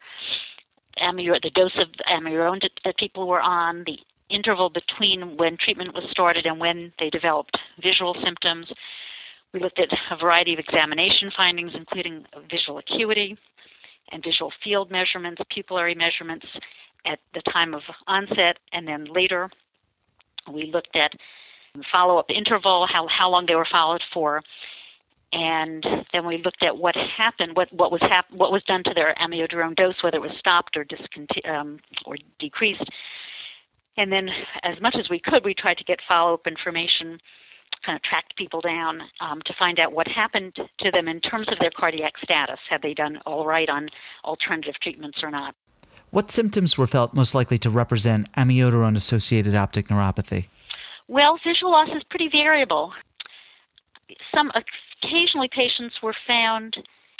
amio, 1.01 1.41
the 1.41 1.50
dose 1.50 1.75
of 1.77 1.89
amiodarone 2.10 2.62
that 2.86 2.98
people 2.98 3.27
were 3.27 3.41
on, 3.41 3.84
the 3.86 4.00
interval 4.29 4.70
between 4.70 5.36
when 5.36 5.58
treatment 5.58 5.93
was 5.93 6.05
started 6.10 6.46
and 6.46 6.62
when 6.62 6.93
they 6.98 7.10
developed 7.10 7.58
visual 7.81 8.15
symptoms. 8.24 8.67
We 9.53 9.60
looked 9.60 9.79
at 9.79 9.89
a 10.10 10.15
variety 10.15 10.53
of 10.53 10.60
examination 10.60 11.29
findings, 11.36 11.74
including 11.75 12.25
visual 12.50 12.77
acuity, 12.77 13.38
and 14.13 14.24
visual 14.24 14.53
field 14.63 14.89
measurements, 14.89 15.41
pupillary 15.51 15.98
measurements 15.98 16.46
at 17.05 17.20
the 17.34 17.41
time 17.51 17.74
of 17.74 17.81
onset 18.08 18.60
and 18.72 18.88
then 18.88 19.05
later. 19.05 19.50
We 20.50 20.72
looked 20.72 20.96
at 20.96 21.12
follow 21.94 22.18
up 22.18 22.25
interval, 22.30 22.88
how, 22.92 23.08
how 23.08 23.30
long 23.30 23.46
they 23.46 23.56
were 23.56 23.68
followed 23.72 24.01
for. 24.13 24.42
And 25.34 25.86
then 26.12 26.25
we 26.25 26.38
looked 26.38 26.63
at 26.63 26.78
what 26.78 26.96
happened, 26.96 27.56
what, 27.56 27.72
what 27.72 27.92
was 27.92 28.01
hap- 28.01 28.32
what 28.32 28.51
was 28.51 28.63
done 28.63 28.84
to 28.84 28.94
their 28.94 29.16
amiodarone 29.16 29.78
dose, 29.78 29.96
whether 30.04 30.18
it 30.18 30.22
was 30.22 30.38
stopped 30.38 30.75
or 30.75 30.84
disconti- 30.84 31.50
um, 31.50 31.80
or 32.06 32.18
decreased. 32.38 32.84
And 33.96 34.12
then, 34.12 34.30
as 34.63 34.82
much 34.82 34.96
as 35.00 35.10
we 35.10 35.20
could, 35.20 35.46
we 35.46 35.54
tried 35.54 35.78
to 35.78 35.84
get 35.86 36.00
follow 36.08 36.34
up 36.34 36.48
information 36.48 37.20
kind 37.86 37.96
of 37.96 38.01
tracked 38.04 38.36
people 38.36 38.62
down 38.62 39.01
um, 39.22 39.42
to 39.46 39.54
find 39.58 39.80
out 39.80 39.94
what 39.94 40.08
happened 40.08 40.56
to 40.56 40.92
them 40.92 41.08
in 41.08 41.20
terms 41.20 41.48
of 41.51 41.58
their 41.60 41.72
cardiac 41.72 42.13
status. 42.24 42.60
Had 42.70 42.82
they 42.82 42.94
done 42.94 43.18
all 43.25 43.46
right 43.46 43.70
on 43.70 43.90
alternative 44.24 44.75
treatments 44.82 45.20
or 45.24 45.32
not? 45.32 45.56
What 46.12 46.32
symptoms 46.32 46.78
were 46.78 46.88
felt 46.88 47.13
most 47.13 47.34
likely 47.34 47.58
to 47.60 47.70
represent 47.70 48.32
amiodarone 48.34 48.96
associated 48.96 49.56
optic 49.56 49.88
neuropathy? 49.88 50.48
Well, 51.08 51.39
visual 51.46 51.72
loss 51.72 51.89
is 51.96 52.03
pretty 52.10 52.29
variable. 52.29 52.93
Some 54.36 54.51
occasionally 55.03 55.50
patients 55.51 55.96
were 56.01 56.15
found. 56.27 56.75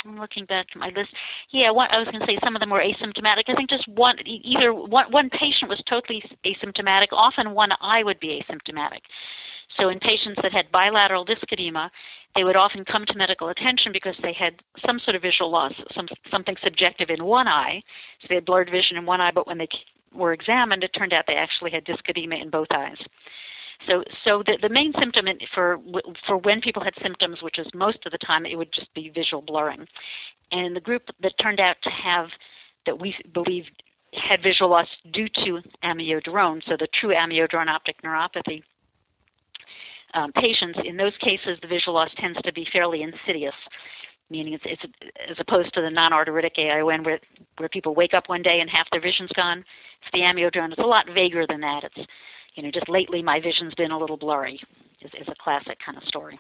I'm 0.06 0.20
looking 0.20 0.46
back 0.46 0.68
to 0.70 0.80
my 0.80 0.88
list. 0.88 1.10
Yeah, 1.52 1.72
one, 1.72 1.88
I 1.92 2.00
was 2.00 2.08
going 2.08 2.22
to 2.22 2.26
say 2.26 2.38
some 2.44 2.56
of 2.56 2.60
them 2.60 2.70
were 2.70 2.82
asymptomatic. 2.82 3.44
I 3.48 3.56
think 3.56 3.70
just 3.70 3.88
one, 3.88 4.16
either 4.26 4.74
one, 4.74 5.12
one 5.12 5.30
patient 5.30 5.70
was 5.70 5.82
totally 5.90 6.24
asymptomatic. 6.46 7.08
Often 7.12 7.52
one 7.52 7.70
eye 7.82 8.04
would 8.04 8.20
be 8.20 8.42
asymptomatic. 8.42 9.02
So 9.80 9.90
in 9.90 10.00
patients 10.00 10.40
that 10.42 10.52
had 10.52 10.72
bilateral 10.72 11.24
disc 11.24 11.44
edema, 11.52 11.92
they 12.36 12.44
would 12.44 12.56
often 12.56 12.86
come 12.86 13.06
to 13.06 13.18
medical 13.18 13.50
attention 13.50 13.92
because 13.92 14.16
they 14.22 14.34
had 14.34 14.56
some 14.86 15.00
sort 15.00 15.16
of 15.16 15.22
visual 15.22 15.52
loss, 15.52 15.74
some 15.96 16.08
something 16.30 16.56
subjective 16.64 17.10
in 17.10 17.24
one 17.24 17.48
eye. 17.48 17.82
So 18.22 18.28
they 18.30 18.36
had 18.36 18.46
blurred 18.46 18.70
vision 18.72 18.98
in 18.98 19.06
one 19.06 19.22
eye, 19.22 19.32
but 19.34 19.48
when 19.48 19.58
they 19.58 19.68
were 20.14 20.34
examined, 20.34 20.84
it 20.84 20.92
turned 20.98 21.14
out 21.14 21.26
they 21.28 21.36
actually 21.36 21.72
had 21.72 21.84
disc 21.84 22.08
edema 22.10 22.36
in 22.36 22.50
both 22.50 22.68
eyes. 22.72 22.98
So, 23.90 24.04
so 24.26 24.44
the, 24.46 24.58
the 24.62 24.70
main 24.70 24.94
symptom 25.00 25.26
for 25.54 25.80
for 26.28 26.38
when 26.38 26.62
people 26.62 26.84
had 26.84 26.94
symptoms, 27.02 27.42
which 27.42 27.58
is 27.60 27.68
most 27.74 28.00
of 28.06 28.12
the 28.12 28.18
time, 28.20 28.46
it 28.46 28.56
would 28.56 28.72
just 28.74 28.94
be 28.94 29.10
visual 29.10 29.42
blurring. 29.42 29.88
And 30.52 30.76
the 30.76 30.82
group 30.82 31.04
that 31.22 31.34
turned 31.42 31.60
out 31.60 31.78
to 31.84 31.90
have 31.90 32.28
that 32.86 33.00
we 33.00 33.16
believe 33.34 33.66
had 34.14 34.42
visual 34.44 34.70
loss 34.70 34.88
due 35.14 35.30
to 35.30 35.62
amiodarone, 35.84 36.62
so 36.68 36.76
the 36.78 36.88
true 37.00 37.14
amiodarone 37.14 37.70
optic 37.70 38.02
neuropathy, 38.02 38.62
um, 40.14 40.32
patients, 40.34 40.78
in 40.84 40.98
those 40.98 41.14
cases, 41.22 41.58
the 41.62 41.68
visual 41.68 41.94
loss 41.94 42.10
tends 42.18 42.38
to 42.42 42.52
be 42.52 42.68
fairly 42.74 43.02
insidious, 43.02 43.56
meaning 44.30 44.54
it's, 44.54 44.64
it's 44.66 44.84
as 45.30 45.38
opposed 45.40 45.74
to 45.74 45.82
the 45.82 45.90
non-arteritic 45.90 46.56
AION 46.58 47.06
where 47.06 47.20
where 47.58 47.70
people 47.70 47.96
wake 47.96 48.14
up 48.14 48.28
one 48.28 48.42
day 48.42 48.60
and 48.60 48.70
half 48.70 48.88
their 48.92 49.02
vision's 49.02 49.32
gone. 49.36 49.60
It's 49.60 50.12
the 50.14 50.22
amiodarone. 50.22 50.72
It's 50.72 50.80
a 50.80 50.82
lot 50.82 51.06
vaguer 51.16 51.46
than 51.48 51.62
that. 51.62 51.84
It's 51.86 52.08
you 52.56 52.64
know 52.64 52.72
just 52.72 52.90
lately 52.90 53.22
my 53.22 53.40
vision's 53.40 53.74
been 53.76 53.92
a 53.92 53.98
little 53.98 54.18
blurry. 54.18 54.60
Is, 55.02 55.12
is 55.20 55.28
a 55.28 55.36
classic 55.44 55.80
kind 55.84 55.98
of 55.98 56.04
story. 56.04 56.40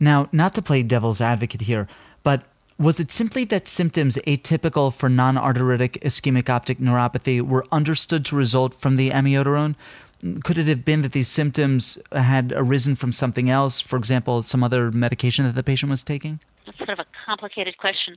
Now, 0.00 0.28
not 0.32 0.54
to 0.54 0.62
play 0.62 0.82
devil's 0.82 1.20
advocate 1.20 1.60
here, 1.60 1.86
but 2.22 2.44
was 2.78 3.00
it 3.00 3.12
simply 3.12 3.44
that 3.46 3.68
symptoms 3.68 4.16
atypical 4.26 4.94
for 4.94 5.08
non 5.08 5.36
arteritic 5.36 5.98
ischemic 6.02 6.48
optic 6.48 6.78
neuropathy 6.78 7.42
were 7.42 7.66
understood 7.70 8.24
to 8.26 8.36
result 8.36 8.74
from 8.74 8.96
the 8.96 9.10
amiodarone? 9.10 9.74
could 10.42 10.58
it 10.58 10.66
have 10.66 10.84
been 10.84 11.02
that 11.02 11.12
these 11.12 11.28
symptoms 11.28 11.98
had 12.12 12.52
arisen 12.56 12.96
from 12.96 13.12
something 13.12 13.50
else? 13.50 13.80
For 13.80 13.96
example, 13.96 14.42
some 14.42 14.64
other 14.64 14.90
medication 14.90 15.44
that 15.44 15.54
the 15.54 15.62
patient 15.62 15.90
was 15.90 16.02
taking? 16.02 16.40
That's 16.66 16.78
sort 16.78 16.90
of 16.90 16.98
a 16.98 17.06
complicated 17.24 17.78
question. 17.78 18.16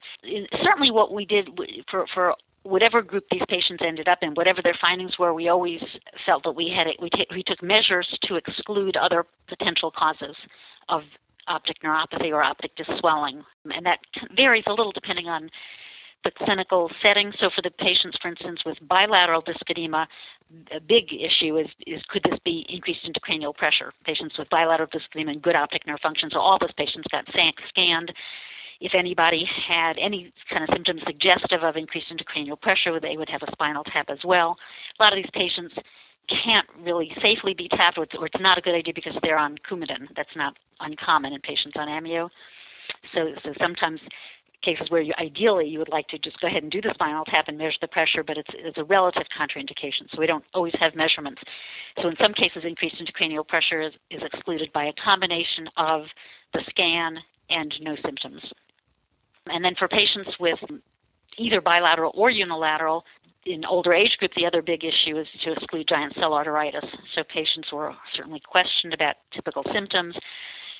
Certainly, 0.64 0.92
what 0.92 1.14
we 1.14 1.26
did 1.26 1.50
for, 1.90 2.06
for 2.14 2.36
whatever 2.64 3.02
group 3.02 3.26
these 3.32 3.42
patients 3.48 3.82
ended 3.86 4.08
up 4.08 4.20
in, 4.22 4.34
whatever 4.34 4.62
their 4.64 4.78
findings 4.86 5.18
were, 5.18 5.34
we 5.34 5.50
always 5.50 5.82
felt 6.26 6.44
that 6.44 6.52
we 6.52 6.74
had 6.76 6.88
it, 6.88 6.96
we, 7.02 7.10
t- 7.10 7.28
we 7.32 7.44
took 7.44 7.62
measures 7.64 8.08
to 8.24 8.36
exclude 8.36 8.96
other 8.98 9.26
potential 9.48 9.92
causes 9.92 10.36
of 10.90 11.02
optic 11.48 11.78
neuropathy 11.84 12.32
or 12.32 12.44
optic 12.44 12.76
disc 12.76 12.90
swelling, 13.00 13.44
and 13.66 13.86
that 13.86 14.00
varies 14.38 14.64
a 14.68 14.72
little 14.72 14.92
depending 14.92 15.28
on 15.28 15.50
the 16.24 16.32
clinical 16.38 16.90
setting. 17.04 17.32
So, 17.42 17.50
for 17.56 17.62
the 17.64 17.72
patients, 17.72 18.18
for 18.22 18.30
instance, 18.30 18.62
with 18.66 18.78
bilateral 18.88 19.42
disc 19.42 19.62
edema, 19.70 20.08
a 20.72 20.80
big 20.80 21.06
issue 21.12 21.58
is, 21.58 21.68
is 21.88 22.02
could 22.10 22.24
this 22.30 22.40
be 22.46 22.66
increased 22.70 23.02
intracranial 23.06 23.56
pressure? 23.56 23.92
Patients 24.06 24.38
with 24.38 24.50
bilateral 24.50 24.90
disc 24.92 25.06
edema 25.16 25.32
and 25.32 25.42
good 25.42 25.56
optic 25.56 25.88
nerve 25.88 26.00
function. 26.02 26.30
So, 26.32 26.40
all 26.40 26.58
those 26.60 26.74
patients 26.78 27.08
got 27.12 27.26
scanned. 27.70 28.12
If 28.82 28.94
anybody 28.98 29.46
had 29.70 29.98
any 30.02 30.34
kind 30.50 30.64
of 30.64 30.70
symptoms 30.74 31.02
suggestive 31.06 31.64
of 31.64 31.78
increased 31.78 32.08
intracranial 32.12 32.60
pressure, 32.60 33.00
they 33.00 33.16
would 33.16 33.30
have 33.30 33.44
a 33.48 33.52
spinal 33.52 33.84
tap 33.84 34.08
as 34.10 34.20
well. 34.26 34.58
A 35.00 35.04
lot 35.04 35.14
of 35.14 35.18
these 35.18 35.30
patients 35.34 35.76
can't 36.44 36.68
really 36.80 37.12
safely 37.24 37.54
be 37.54 37.68
tapped, 37.70 37.98
or 37.98 38.04
it's, 38.04 38.16
or 38.18 38.26
it's 38.26 38.40
not 38.40 38.58
a 38.58 38.62
good 38.62 38.76
idea 38.76 38.94
because 38.94 39.14
they're 39.22 39.38
on 39.38 39.58
Coumadin. 39.70 40.08
That's 40.16 40.36
not 40.36 40.56
uncommon 40.80 41.34
in 41.34 41.42
patients 41.42 41.76
on 41.76 41.88
amio. 41.88 42.30
So, 43.14 43.32
so 43.44 43.54
sometimes 43.60 44.00
cases 44.64 44.90
where 44.90 45.02
you 45.02 45.14
ideally 45.20 45.68
you 45.68 45.80
would 45.80 45.90
like 45.90 46.08
to 46.08 46.20
just 46.20 46.40
go 46.40 46.48
ahead 46.48 46.64
and 46.64 46.72
do 46.72 46.82
the 46.82 46.92
spinal 46.94 47.26
tap 47.26 47.46
and 47.48 47.58
measure 47.58 47.78
the 47.82 47.88
pressure, 47.88 48.24
but 48.24 48.38
it's, 48.38 48.50
it's 48.54 48.78
a 48.78 48.84
relative 48.84 49.24
contraindication, 49.38 50.10
so 50.12 50.20
we 50.20 50.28
don't 50.28 50.44
always 50.54 50.74
have 50.80 50.96
measurements. 50.96 51.42
So 52.02 52.10
in 52.10 52.16
some 52.22 52.34
cases, 52.34 52.64
increased 52.64 52.96
intracranial 53.02 53.48
pressure 53.48 53.82
is, 53.82 53.94
is 54.10 54.22
excluded 54.34 54.72
by 54.74 54.86
a 54.86 54.94
combination 55.04 55.68
of 55.78 56.04
the 56.54 56.62
scan 56.70 57.18
and 57.50 57.74
no 57.82 57.96
symptoms. 58.06 58.42
And 59.52 59.64
then 59.64 59.76
for 59.78 59.88
patients 59.88 60.30
with 60.40 60.60
either 61.38 61.62
bilateral 61.62 62.12
or 62.16 62.32
unilateral, 62.32 63.04
in 63.46 63.66
older 63.66 63.94
age 63.94 64.18
group, 64.20 64.32
the 64.36 64.46
other 64.46 64.62
big 64.62 64.84
issue 64.84 65.18
is 65.18 65.28
to 65.44 65.54
exclude 65.54 65.88
giant 65.88 66.14
cell 66.16 66.32
arteritis. 66.32 66.86
So 67.16 67.24
patients 67.24 67.72
were 67.72 67.94
certainly 68.16 68.40
questioned 68.40 68.94
about 68.94 69.16
typical 69.34 69.64
symptoms. 69.74 70.16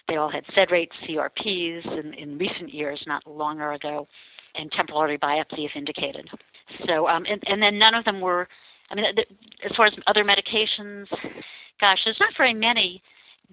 They 0.08 0.18
all 0.18 0.30
had 0.30 0.44
sed 0.56 0.72
rates, 0.72 0.94
CRPs 1.08 2.00
in, 2.00 2.14
in 2.14 2.38
recent 2.38 2.74
years, 2.74 3.02
not 3.08 3.26
longer 3.26 3.72
ago, 3.74 4.08
and 4.56 4.72
temporal 4.72 5.00
artery 5.00 5.18
biopsy 5.18 5.66
if 5.66 5.72
indicated. 5.76 6.28
So, 6.88 7.08
um, 7.08 7.26
and, 7.30 7.42
and 7.48 7.62
then 7.62 7.80
none 7.80 7.96
of 7.96 8.06
them 8.06 8.22
were, 8.22 8.48
I 8.90 8.96
mean, 8.96 9.06
as 9.08 9.72
far 9.76 9.88
as 9.88 9.94
other 10.08 10.24
medications, 10.24 11.08
gosh, 11.82 12.00
there's 12.06 12.20
not 12.20 12.34
very 12.38 12.54
many 12.54 13.02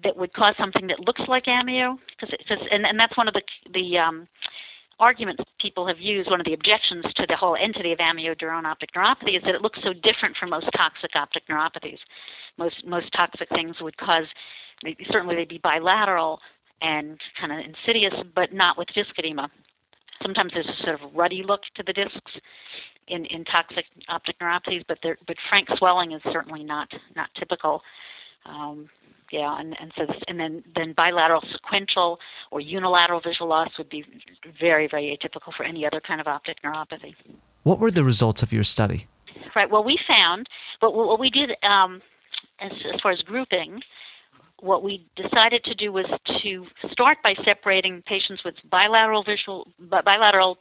that 0.03 0.15
would 0.15 0.33
cause 0.33 0.55
something 0.57 0.87
that 0.87 0.99
looks 0.99 1.21
like 1.27 1.45
amio, 1.45 1.97
because 2.09 2.35
and, 2.71 2.85
and 2.85 2.99
that's 2.99 3.15
one 3.17 3.27
of 3.27 3.33
the 3.33 3.41
the 3.73 3.97
um, 3.97 4.27
arguments 4.99 5.43
people 5.59 5.87
have 5.87 5.99
used. 5.99 6.29
One 6.29 6.39
of 6.39 6.45
the 6.45 6.53
objections 6.53 7.05
to 7.15 7.25
the 7.27 7.35
whole 7.35 7.55
entity 7.55 7.91
of 7.91 7.99
amiodarone 7.99 8.65
optic 8.65 8.89
neuropathy 8.93 9.37
is 9.37 9.43
that 9.45 9.55
it 9.55 9.61
looks 9.61 9.79
so 9.83 9.93
different 9.93 10.35
from 10.37 10.49
most 10.49 10.67
toxic 10.75 11.11
optic 11.15 11.43
neuropathies. 11.47 11.99
Most 12.57 12.85
most 12.85 13.07
toxic 13.17 13.49
things 13.49 13.75
would 13.81 13.97
cause 13.97 14.25
certainly 15.11 15.35
they'd 15.35 15.49
be 15.49 15.59
bilateral 15.63 16.39
and 16.81 17.19
kind 17.39 17.51
of 17.51 17.59
insidious, 17.59 18.13
but 18.35 18.53
not 18.53 18.77
with 18.77 18.87
disc 18.95 19.11
edema. 19.17 19.49
Sometimes 20.21 20.51
there's 20.53 20.67
a 20.67 20.83
sort 20.83 21.01
of 21.01 21.13
ruddy 21.13 21.43
look 21.45 21.61
to 21.75 21.83
the 21.83 21.93
discs 21.93 22.31
in, 23.07 23.25
in 23.25 23.43
toxic 23.45 23.85
optic 24.07 24.37
neuropathies, 24.39 24.83
but 24.87 24.99
but 25.01 25.37
frank 25.49 25.67
swelling 25.77 26.11
is 26.11 26.21
certainly 26.31 26.63
not 26.63 26.89
not 27.15 27.29
typical. 27.37 27.81
Um, 28.45 28.89
yeah, 29.31 29.59
and, 29.59 29.75
and 29.79 29.91
so 29.97 30.05
this, 30.05 30.21
and 30.27 30.39
then 30.39 30.63
then 30.75 30.93
bilateral 30.93 31.43
sequential 31.51 32.19
or 32.51 32.59
unilateral 32.59 33.21
visual 33.21 33.49
loss 33.49 33.69
would 33.77 33.89
be 33.89 34.03
very 34.59 34.87
very 34.87 35.17
atypical 35.17 35.53
for 35.55 35.63
any 35.63 35.85
other 35.85 36.01
kind 36.01 36.21
of 36.21 36.27
optic 36.27 36.57
neuropathy. 36.63 37.15
What 37.63 37.79
were 37.79 37.91
the 37.91 38.03
results 38.03 38.41
of 38.41 38.53
your 38.53 38.63
study? 38.63 39.07
Right. 39.55 39.69
Well, 39.69 39.83
we 39.83 39.97
found, 40.07 40.47
but 40.81 40.93
what 40.93 41.19
we 41.19 41.29
did 41.29 41.51
um, 41.63 42.01
as, 42.59 42.71
as 42.93 43.01
far 43.01 43.11
as 43.11 43.21
grouping 43.21 43.81
what 44.61 44.83
we 44.83 45.05
decided 45.15 45.63
to 45.63 45.73
do 45.73 45.91
was 45.91 46.05
to 46.41 46.65
start 46.91 47.17
by 47.23 47.33
separating 47.45 48.03
patients 48.05 48.43
with 48.43 48.55
bilateral 48.69 49.23
visual 49.23 49.67
bilateral 50.03 50.57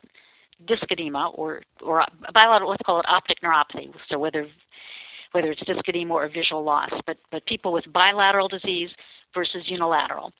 disc 0.67 0.85
edema 0.91 1.31
or 1.35 1.63
or 1.83 2.05
bilateral 2.33 2.71
let's 2.71 2.83
call 2.85 3.01
it 3.01 3.07
optic 3.09 3.41
neuropathy 3.41 3.93
so 4.11 4.19
whether 4.19 4.47
whether 5.39 5.53
it's 5.53 5.65
disc 5.67 5.89
edema 5.89 6.15
or 6.15 6.29
visual 6.29 6.65
loss 6.65 6.91
but 7.07 7.17
but 7.31 7.47
people 7.47 7.73
with 7.73 7.85
bilateral 7.93 8.49
disease 8.49 8.91
versus 9.33 9.63
unilateral 9.67 10.33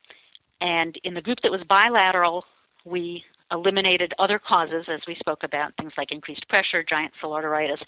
and 0.61 0.99
in 1.05 1.15
the 1.15 1.21
group 1.21 1.39
that 1.45 1.53
was 1.53 1.61
bilateral 1.69 2.45
we 2.85 3.23
eliminated 3.53 4.13
other 4.19 4.41
causes 4.41 4.85
as 4.89 4.99
we 5.07 5.15
spoke 5.21 5.45
about 5.45 5.71
things 5.77 5.93
like 5.97 6.11
increased 6.11 6.47
pressure 6.49 6.83
giant 6.83 7.13
cell 7.21 7.31
arteritis 7.31 7.81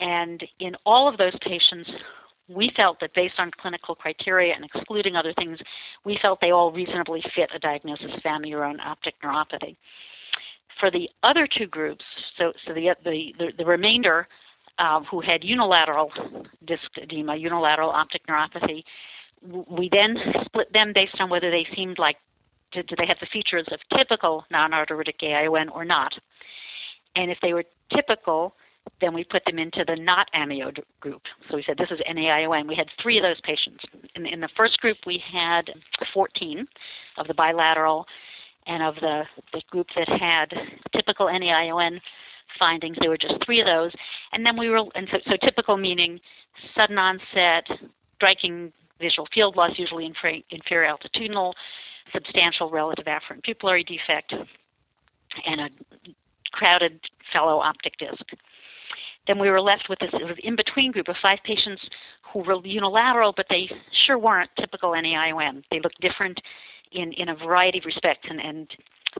and 0.00 0.42
in 0.58 0.74
all 0.86 1.06
of 1.06 1.18
those 1.18 1.36
patients 1.46 1.90
we 2.48 2.72
felt 2.76 2.98
that 3.00 3.14
based 3.14 3.34
on 3.38 3.50
clinical 3.60 3.94
criteria 3.94 4.54
and 4.54 4.64
excluding 4.64 5.16
other 5.16 5.32
things, 5.38 5.58
we 6.04 6.18
felt 6.20 6.40
they 6.40 6.50
all 6.50 6.72
reasonably 6.72 7.22
fit 7.34 7.48
a 7.54 7.58
diagnosis 7.58 8.10
of 8.14 8.22
amiodarone 8.24 8.80
optic 8.84 9.14
neuropathy. 9.22 9.76
For 10.80 10.90
the 10.90 11.08
other 11.22 11.46
two 11.46 11.66
groups, 11.66 12.04
so, 12.36 12.52
so 12.66 12.74
the, 12.74 12.94
the, 13.04 13.32
the, 13.38 13.52
the 13.58 13.64
remainder 13.64 14.26
uh, 14.78 15.00
who 15.10 15.20
had 15.20 15.44
unilateral 15.44 16.10
disc 16.66 16.82
edema, 17.00 17.36
unilateral 17.36 17.90
optic 17.90 18.26
neuropathy, 18.26 18.82
we 19.42 19.88
then 19.92 20.16
split 20.44 20.72
them 20.72 20.92
based 20.94 21.16
on 21.18 21.28
whether 21.28 21.50
they 21.50 21.66
seemed 21.74 21.98
like, 21.98 22.16
did, 22.72 22.86
did 22.86 22.98
they 22.98 23.06
have 23.06 23.18
the 23.20 23.26
features 23.32 23.66
of 23.70 23.80
typical 23.96 24.44
non-arteritic 24.50 25.16
AION 25.22 25.68
or 25.70 25.84
not. 25.84 26.12
And 27.16 27.30
if 27.30 27.38
they 27.42 27.52
were 27.52 27.64
typical, 27.94 28.54
then 29.00 29.12
we 29.12 29.24
put 29.24 29.44
them 29.44 29.58
into 29.58 29.84
the 29.86 29.96
not 29.96 30.28
amio 30.34 30.72
group. 31.00 31.22
So 31.50 31.56
we 31.56 31.64
said 31.66 31.76
this 31.76 31.90
is 31.90 32.00
NAION. 32.08 32.66
We 32.66 32.74
had 32.74 32.86
three 33.02 33.18
of 33.18 33.22
those 33.22 33.40
patients. 33.42 33.84
In, 34.14 34.26
in 34.26 34.40
the 34.40 34.48
first 34.56 34.78
group, 34.78 34.96
we 35.06 35.22
had 35.32 35.70
14 36.14 36.66
of 37.18 37.26
the 37.26 37.34
bilateral, 37.34 38.06
and 38.66 38.82
of 38.82 38.94
the, 38.96 39.22
the 39.52 39.62
group 39.70 39.88
that 39.96 40.08
had 40.08 40.52
typical 40.94 41.26
NAION 41.26 42.00
findings, 42.58 42.96
there 43.00 43.10
were 43.10 43.18
just 43.18 43.34
three 43.44 43.60
of 43.60 43.66
those. 43.66 43.92
And 44.32 44.44
then 44.44 44.56
we 44.58 44.68
were, 44.68 44.80
and 44.94 45.08
so, 45.10 45.18
so 45.30 45.36
typical 45.42 45.76
meaning 45.76 46.20
sudden 46.78 46.98
onset, 46.98 47.66
striking 48.16 48.72
visual 49.00 49.26
field 49.34 49.56
loss, 49.56 49.72
usually 49.76 50.06
in 50.06 50.14
inferior 50.50 50.92
altitudinal, 50.92 51.52
substantial 52.12 52.70
relative 52.70 53.06
afferent 53.06 53.42
pupillary 53.46 53.86
defect, 53.86 54.32
and 55.46 55.60
a 55.60 55.68
crowded 56.52 57.00
fellow 57.32 57.58
optic 57.58 57.96
disc. 57.98 58.24
Then 59.26 59.38
we 59.38 59.50
were 59.50 59.60
left 59.60 59.88
with 59.88 59.98
this 60.00 60.10
sort 60.10 60.30
of 60.30 60.38
in 60.42 60.56
between 60.56 60.92
group 60.92 61.08
of 61.08 61.16
five 61.22 61.38
patients 61.44 61.82
who 62.32 62.40
were 62.40 62.64
unilateral, 62.64 63.32
but 63.36 63.46
they 63.48 63.70
sure 64.06 64.18
weren't 64.18 64.50
typical 64.58 64.92
NAION. 64.92 65.62
They 65.70 65.80
looked 65.80 66.00
different 66.00 66.40
in, 66.92 67.12
in 67.12 67.28
a 67.28 67.36
variety 67.36 67.78
of 67.78 67.84
respects, 67.84 68.26
and, 68.28 68.40
and 68.40 68.70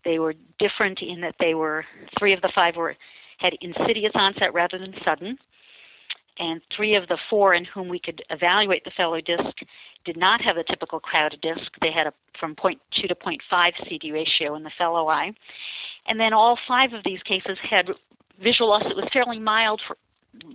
they 0.04 0.18
were 0.18 0.34
different 0.58 1.00
in 1.02 1.20
that 1.20 1.36
they 1.38 1.54
were 1.54 1.84
three 2.18 2.32
of 2.32 2.40
the 2.40 2.50
five 2.54 2.76
were 2.76 2.96
had 3.42 3.54
insidious 3.60 4.12
onset 4.14 4.54
rather 4.54 4.78
than 4.78 4.94
sudden, 5.04 5.36
and 6.38 6.60
three 6.74 6.96
of 6.96 7.08
the 7.08 7.18
four 7.28 7.54
in 7.54 7.64
whom 7.64 7.88
we 7.88 7.98
could 7.98 8.22
evaluate 8.30 8.84
the 8.84 8.90
fellow 8.96 9.20
disc 9.20 9.58
did 10.04 10.16
not 10.16 10.40
have 10.40 10.56
a 10.56 10.64
typical 10.64 10.98
crowded 10.98 11.40
disc. 11.40 11.70
They 11.80 11.92
had 11.92 12.06
a 12.06 12.12
from 12.38 12.54
0.2 12.56 13.08
to 13.08 13.14
0.5 13.14 13.38
CD 13.88 14.12
ratio 14.12 14.54
in 14.54 14.62
the 14.62 14.72
fellow 14.78 15.08
eye, 15.08 15.32
and 16.08 16.18
then 16.18 16.32
all 16.32 16.58
five 16.66 16.92
of 16.92 17.04
these 17.04 17.22
cases 17.22 17.58
had 17.68 17.88
visual 18.42 18.70
loss 18.70 18.82
that 18.82 18.96
was 18.96 19.08
fairly 19.12 19.38
mild, 19.38 19.80
for, 19.86 19.96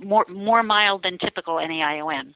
more 0.03 0.25
more 0.29 0.63
mild 0.63 1.03
than 1.03 1.17
typical 1.19 1.55
NAION. 1.55 2.33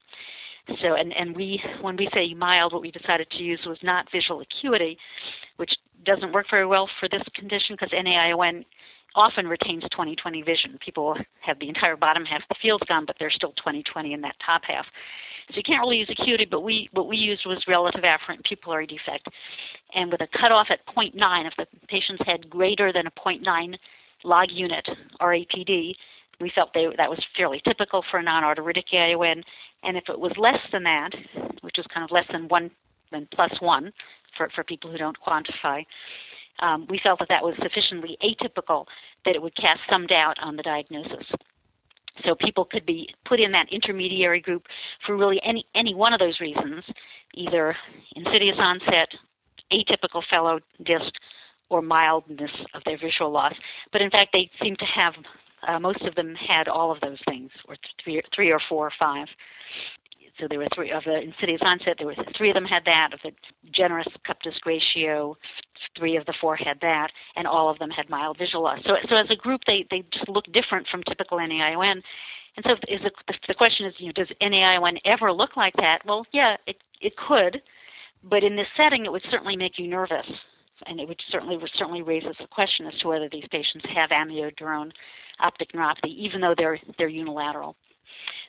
So, 0.80 0.94
and, 0.94 1.12
and 1.16 1.34
we, 1.34 1.60
when 1.80 1.96
we 1.96 2.08
say 2.14 2.34
mild, 2.34 2.72
what 2.72 2.82
we 2.82 2.92
decided 2.92 3.28
to 3.32 3.42
use 3.42 3.60
was 3.66 3.78
not 3.82 4.06
visual 4.12 4.40
acuity, 4.40 4.96
which 5.56 5.72
doesn't 6.04 6.32
work 6.32 6.46
very 6.50 6.66
well 6.66 6.88
for 7.00 7.08
this 7.08 7.22
condition 7.34 7.74
because 7.74 7.90
NAION 7.90 8.64
often 9.14 9.46
retains 9.46 9.84
20/20 9.96 10.44
vision. 10.44 10.78
People 10.84 11.16
have 11.40 11.58
the 11.58 11.68
entire 11.68 11.96
bottom 11.96 12.24
half 12.24 12.42
of 12.42 12.48
the 12.48 12.54
field 12.62 12.82
gone, 12.88 13.04
but 13.06 13.16
they're 13.18 13.30
still 13.30 13.52
20/20 13.64 14.12
in 14.12 14.20
that 14.22 14.36
top 14.44 14.62
half. 14.64 14.86
So 15.50 15.56
you 15.56 15.62
can't 15.62 15.80
really 15.80 15.98
use 15.98 16.10
acuity, 16.10 16.44
but 16.44 16.60
we 16.60 16.88
what 16.92 17.08
we 17.08 17.16
used 17.16 17.44
was 17.46 17.62
relative 17.66 18.04
afferent 18.04 18.42
pupillary 18.42 18.88
defect, 18.88 19.28
and 19.94 20.10
with 20.10 20.20
a 20.20 20.28
cutoff 20.38 20.68
at 20.70 20.86
0.9, 20.86 21.46
if 21.46 21.54
the 21.56 21.66
patients 21.88 22.22
had 22.26 22.48
greater 22.48 22.92
than 22.92 23.06
a 23.06 23.10
0.9 23.10 23.76
log 24.24 24.50
unit 24.50 24.88
RAPD, 25.20 25.94
we 26.40 26.50
felt 26.54 26.72
they, 26.74 26.86
that 26.96 27.10
was 27.10 27.20
fairly 27.36 27.60
typical 27.66 28.04
for 28.10 28.18
a 28.18 28.22
non-arteritic 28.22 28.86
AION, 28.92 29.42
and 29.82 29.96
if 29.96 30.04
it 30.08 30.18
was 30.18 30.32
less 30.38 30.60
than 30.70 30.84
that, 30.84 31.10
which 31.60 31.76
was 31.76 31.86
kind 31.92 32.04
of 32.04 32.10
less 32.12 32.26
than 32.30 32.48
one, 32.48 32.70
than 33.10 33.26
plus 33.34 33.52
one, 33.60 33.92
for 34.36 34.48
for 34.54 34.64
people 34.64 34.90
who 34.90 34.96
don't 34.96 35.18
quantify, 35.20 35.84
um, 36.62 36.86
we 36.88 37.00
felt 37.04 37.18
that 37.18 37.28
that 37.28 37.42
was 37.42 37.54
sufficiently 37.60 38.16
atypical 38.22 38.86
that 39.26 39.34
it 39.34 39.42
would 39.42 39.54
cast 39.56 39.80
some 39.90 40.06
doubt 40.06 40.36
on 40.40 40.56
the 40.56 40.62
diagnosis. 40.62 41.26
So 42.24 42.34
people 42.34 42.64
could 42.64 42.86
be 42.86 43.08
put 43.26 43.40
in 43.40 43.52
that 43.52 43.66
intermediary 43.72 44.40
group 44.40 44.64
for 45.04 45.16
really 45.16 45.40
any 45.44 45.64
any 45.74 45.94
one 45.94 46.12
of 46.12 46.20
those 46.20 46.40
reasons, 46.40 46.84
either 47.34 47.74
insidious 48.14 48.56
onset, 48.58 49.08
atypical 49.72 50.22
fellow 50.32 50.60
disc, 50.84 51.12
or 51.68 51.82
mildness 51.82 52.50
of 52.74 52.82
their 52.84 52.98
visual 52.98 53.30
loss. 53.30 53.54
But 53.92 54.02
in 54.02 54.10
fact, 54.10 54.30
they 54.32 54.50
seem 54.62 54.76
to 54.76 54.84
have 54.94 55.14
uh, 55.66 55.78
most 55.78 56.02
of 56.02 56.14
them 56.14 56.34
had 56.34 56.68
all 56.68 56.92
of 56.92 57.00
those 57.00 57.18
things, 57.26 57.50
or 57.66 57.76
three, 58.02 58.20
three 58.34 58.50
or 58.52 58.60
four 58.68 58.86
or 58.86 58.92
five 58.98 59.28
so 60.40 60.46
there 60.48 60.58
were 60.58 60.68
three 60.74 60.90
of 60.90 61.04
the 61.04 61.20
insidious 61.20 61.60
onset. 61.62 61.96
There 61.98 62.06
were 62.06 62.16
three 62.36 62.50
of 62.50 62.54
them 62.54 62.64
had 62.64 62.84
that. 62.86 63.10
Of 63.12 63.20
the 63.22 63.32
generous 63.70 64.08
cup 64.26 64.38
disc 64.42 64.64
ratio, 64.64 65.36
three 65.96 66.16
of 66.16 66.26
the 66.26 66.34
four 66.40 66.56
had 66.56 66.80
that, 66.80 67.08
and 67.36 67.46
all 67.46 67.68
of 67.68 67.78
them 67.78 67.90
had 67.90 68.08
mild 68.08 68.38
visual 68.38 68.64
loss. 68.64 68.80
So, 68.84 68.94
so 69.08 69.16
as 69.16 69.30
a 69.30 69.36
group, 69.36 69.62
they 69.66 69.86
they 69.90 70.04
just 70.12 70.28
look 70.28 70.44
different 70.52 70.86
from 70.88 71.02
typical 71.02 71.38
NAION. 71.38 72.02
And 72.56 72.66
so, 72.68 72.74
is 72.88 73.00
the, 73.02 73.34
the 73.48 73.54
question 73.54 73.86
is, 73.86 73.94
you 73.98 74.06
know, 74.06 74.12
does 74.12 74.28
NAION 74.40 74.98
ever 75.04 75.32
look 75.32 75.56
like 75.56 75.74
that? 75.76 76.00
Well, 76.06 76.26
yeah, 76.32 76.56
it 76.66 76.76
it 77.00 77.14
could, 77.16 77.60
but 78.24 78.42
in 78.42 78.56
this 78.56 78.68
setting, 78.76 79.04
it 79.04 79.12
would 79.12 79.24
certainly 79.30 79.56
make 79.56 79.78
you 79.78 79.86
nervous, 79.86 80.26
and 80.86 80.98
it 80.98 81.08
would 81.08 81.20
certainly 81.30 81.56
would 81.58 81.70
certainly 81.76 82.02
raises 82.02 82.36
the 82.40 82.46
question 82.46 82.86
as 82.86 82.98
to 83.00 83.08
whether 83.08 83.28
these 83.28 83.46
patients 83.50 83.84
have 83.94 84.10
amiodarone 84.10 84.92
optic 85.40 85.72
neuropathy, 85.72 86.14
even 86.16 86.40
though 86.40 86.54
they're 86.56 86.78
they're 86.98 87.08
unilateral. 87.08 87.76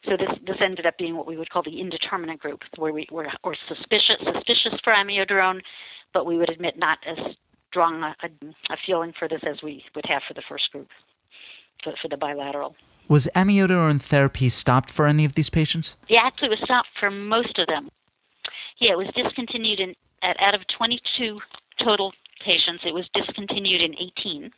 So 0.05 0.17
this 0.17 0.37
this 0.45 0.57
ended 0.61 0.85
up 0.85 0.97
being 0.97 1.15
what 1.15 1.27
we 1.27 1.37
would 1.37 1.49
call 1.49 1.63
the 1.63 1.79
indeterminate 1.79 2.39
group, 2.39 2.61
where 2.77 2.91
we 2.91 3.07
were 3.11 3.27
or 3.43 3.55
suspicious 3.67 4.17
suspicious 4.19 4.79
for 4.83 4.93
amiodarone, 4.93 5.61
but 6.13 6.25
we 6.25 6.37
would 6.37 6.49
admit 6.49 6.77
not 6.77 6.99
as 7.07 7.17
strong 7.69 8.03
a, 8.03 8.15
a, 8.69 8.77
feeling 8.85 9.13
for 9.17 9.27
this 9.27 9.41
as 9.47 9.63
we 9.63 9.83
would 9.95 10.05
have 10.07 10.21
for 10.27 10.33
the 10.35 10.43
first 10.47 10.71
group, 10.71 10.89
for, 11.83 11.93
for 12.01 12.07
the 12.07 12.17
bilateral. 12.17 12.75
Was 13.07 13.27
amiodarone 13.35 13.99
therapy 13.99 14.49
stopped 14.49 14.91
for 14.91 15.07
any 15.07 15.25
of 15.25 15.33
these 15.33 15.49
patients? 15.49 15.95
Yeah, 16.07 16.21
actually, 16.23 16.47
it 16.47 16.51
was 16.51 16.61
stopped 16.65 16.89
for 16.99 17.09
most 17.09 17.57
of 17.57 17.67
them. 17.67 17.89
Yeah, 18.77 18.91
it 18.91 18.97
was 18.97 19.07
discontinued 19.15 19.79
in 19.79 19.95
at, 20.21 20.35
out 20.39 20.55
of 20.55 20.61
22 20.77 21.39
total 21.83 22.13
patients. 22.45 22.83
It 22.85 22.93
was 22.93 23.07
discontinued 23.13 23.81
in 23.81 23.93
18, 23.95 24.51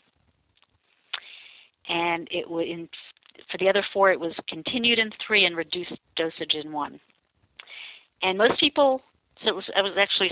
and 1.90 2.28
it 2.32 2.50
was 2.50 2.66
in 2.70 2.90
for 3.52 3.58
the 3.58 3.70
other 3.70 3.84
four, 3.94 4.12
it 4.12 4.20
was 4.20 4.34
continued 4.48 5.00
in 5.00 5.10
three 5.26 5.46
and 5.46 5.56
reduced 5.56 5.98
dosage 6.16 6.54
in 6.54 6.72
one. 6.72 7.00
And 8.22 8.38
most 8.38 8.60
people, 8.60 9.02
so 9.44 9.50
it 9.50 9.56
was, 9.56 9.66
it 9.76 9.82
was 9.82 9.94
actually 10.00 10.30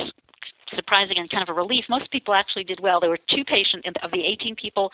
surprising 0.75 1.17
and 1.17 1.29
kind 1.29 1.47
of 1.47 1.49
a 1.49 1.57
relief. 1.57 1.85
Most 1.89 2.09
people 2.11 2.33
actually 2.33 2.63
did 2.63 2.79
well. 2.79 2.99
There 2.99 3.09
were 3.09 3.19
two 3.29 3.43
patients 3.45 3.87
of 4.01 4.11
the 4.11 4.25
18 4.25 4.55
people 4.55 4.91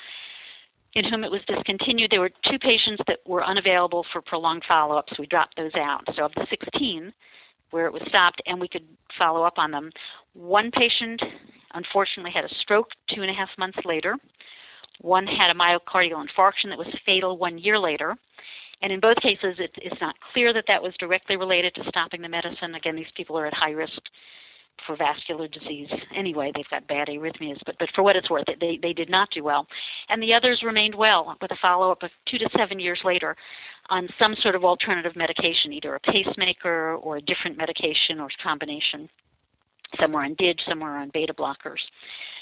in 0.95 1.06
whom 1.06 1.24
it 1.24 1.32
was 1.32 1.41
discontinued. 1.48 2.12
There 2.12 2.22
were 2.22 2.32
two 2.50 2.60
patients 2.60 3.02
that 3.08 3.19
were 3.26 3.43
unavailable 3.43 4.06
for 4.12 4.22
prolonged 4.22 4.63
follow-up, 4.67 5.06
so 5.10 5.17
we 5.19 5.28
dropped 5.28 5.56
those 5.56 5.76
out. 5.76 6.04
So 6.15 6.26
of 6.26 6.34
the 6.36 6.48
16 6.50 7.13
where 7.72 7.86
it 7.86 7.93
was 7.93 8.02
stopped 8.08 8.41
and 8.48 8.60
we 8.60 8.67
could 8.67 8.86
follow 9.17 9.43
up 9.43 9.58
on 9.58 9.69
them, 9.69 9.91
one 10.34 10.72
patient 10.72 11.22
unfortunately 11.76 12.32
had 12.32 12.45
a 12.45 12.56
stroke 12.62 12.88
two 13.13 13.22
and 13.22 13.30
a 13.30 13.34
half 13.34 13.50
months 13.60 13.78
later. 13.86 14.15
One 15.00 15.26
had 15.26 15.50
a 15.50 15.54
myocardial 15.54 16.24
infarction 16.26 16.70
that 16.70 16.78
was 16.78 16.88
fatal 17.06 17.38
one 17.38 17.58
year 17.58 17.80
later. 17.80 18.16
And 18.82 18.94
in 18.94 19.00
both 19.00 19.18
cases, 19.18 19.56
it, 19.60 19.72
it's 19.78 20.00
not 20.00 20.16
clear 20.34 20.54
that 20.54 20.66
that 20.68 20.82
was 20.82 20.94
directly 21.00 21.36
related 21.36 21.76
to 21.76 21.84
stopping 21.90 22.22
the 22.22 22.30
medicine. 22.30 22.76
Again, 22.76 22.96
these 22.96 23.12
people 23.16 23.38
are 23.38 23.46
at 23.46 23.54
high 23.54 23.72
risk 23.72 24.02
for 24.88 24.96
vascular 24.96 25.48
disease 25.48 25.90
anyway. 26.16 26.52
They've 26.56 26.70
got 26.70 26.88
bad 26.88 27.10
arrhythmias, 27.10 27.60
but, 27.66 27.76
but 27.80 27.90
for 27.94 28.04
what 28.04 28.16
it's 28.16 28.30
worth, 28.30 28.46
they, 28.60 28.80
they 28.82 28.94
did 28.94 29.10
not 29.10 29.30
do 29.34 29.44
well. 29.44 29.68
And 30.10 30.22
the 30.22 30.34
others 30.34 30.64
remained 30.64 30.96
well 30.96 31.36
with 31.42 31.52
a 31.52 31.58
follow 31.62 31.92
up 31.92 32.04
of 32.04 32.12
two 32.30 32.38
to 32.38 32.50
seven 32.58 32.80
years 32.80 33.00
later 33.04 33.36
on 33.90 34.08
some 34.20 34.36
sort 34.42 34.56
of 34.56 34.64
alternative 34.64 35.16
medication, 35.16 35.74
either 35.74 35.96
a 35.96 36.00
pacemaker 36.00 36.96
or 36.96 37.18
a 37.18 37.22
different 37.22 37.58
medication 37.58 38.20
or 38.20 38.30
combination. 38.42 39.10
Some 40.00 40.12
were 40.14 40.22
on 40.22 40.36
DIG, 40.36 40.58
some 40.68 40.82
were 40.82 40.98
on 40.98 41.10
beta 41.14 41.34
blockers. 41.34 41.82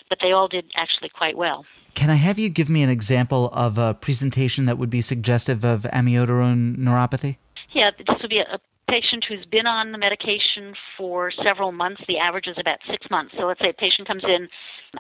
But 0.10 0.20
they 0.22 0.32
all 0.32 0.48
did 0.48 0.66
actually 0.76 1.10
quite 1.10 1.38
well. 1.38 1.66
Can 1.96 2.10
I 2.10 2.16
have 2.16 2.38
you 2.38 2.50
give 2.50 2.70
me 2.70 2.84
an 2.84 2.90
example 2.90 3.50
of 3.54 3.78
a 3.78 3.96
presentation 3.96 4.66
that 4.66 4.78
would 4.78 4.90
be 4.90 5.02
suggestive 5.02 5.66
of 5.66 5.82
amiodarone 5.94 6.78
neuropathy? 6.78 7.38
Yeah, 7.74 7.92
this 7.98 8.18
would 8.22 8.30
be 8.30 8.40
a, 8.40 8.60
patient 8.90 9.26
who's 9.28 9.46
been 9.52 9.68
on 9.68 9.92
the 9.92 9.98
medication 9.98 10.74
for 10.98 11.32
several 11.44 11.72
months. 11.72 12.02
The 12.08 12.18
average 12.18 12.48
is 12.48 12.56
about 12.58 12.80
six 12.90 13.06
months. 13.12 13.34
So 13.38 13.46
let's 13.46 13.60
say 13.62 13.70
a 13.70 13.74
patient 13.74 14.08
comes 14.08 14.24
in 14.24 14.48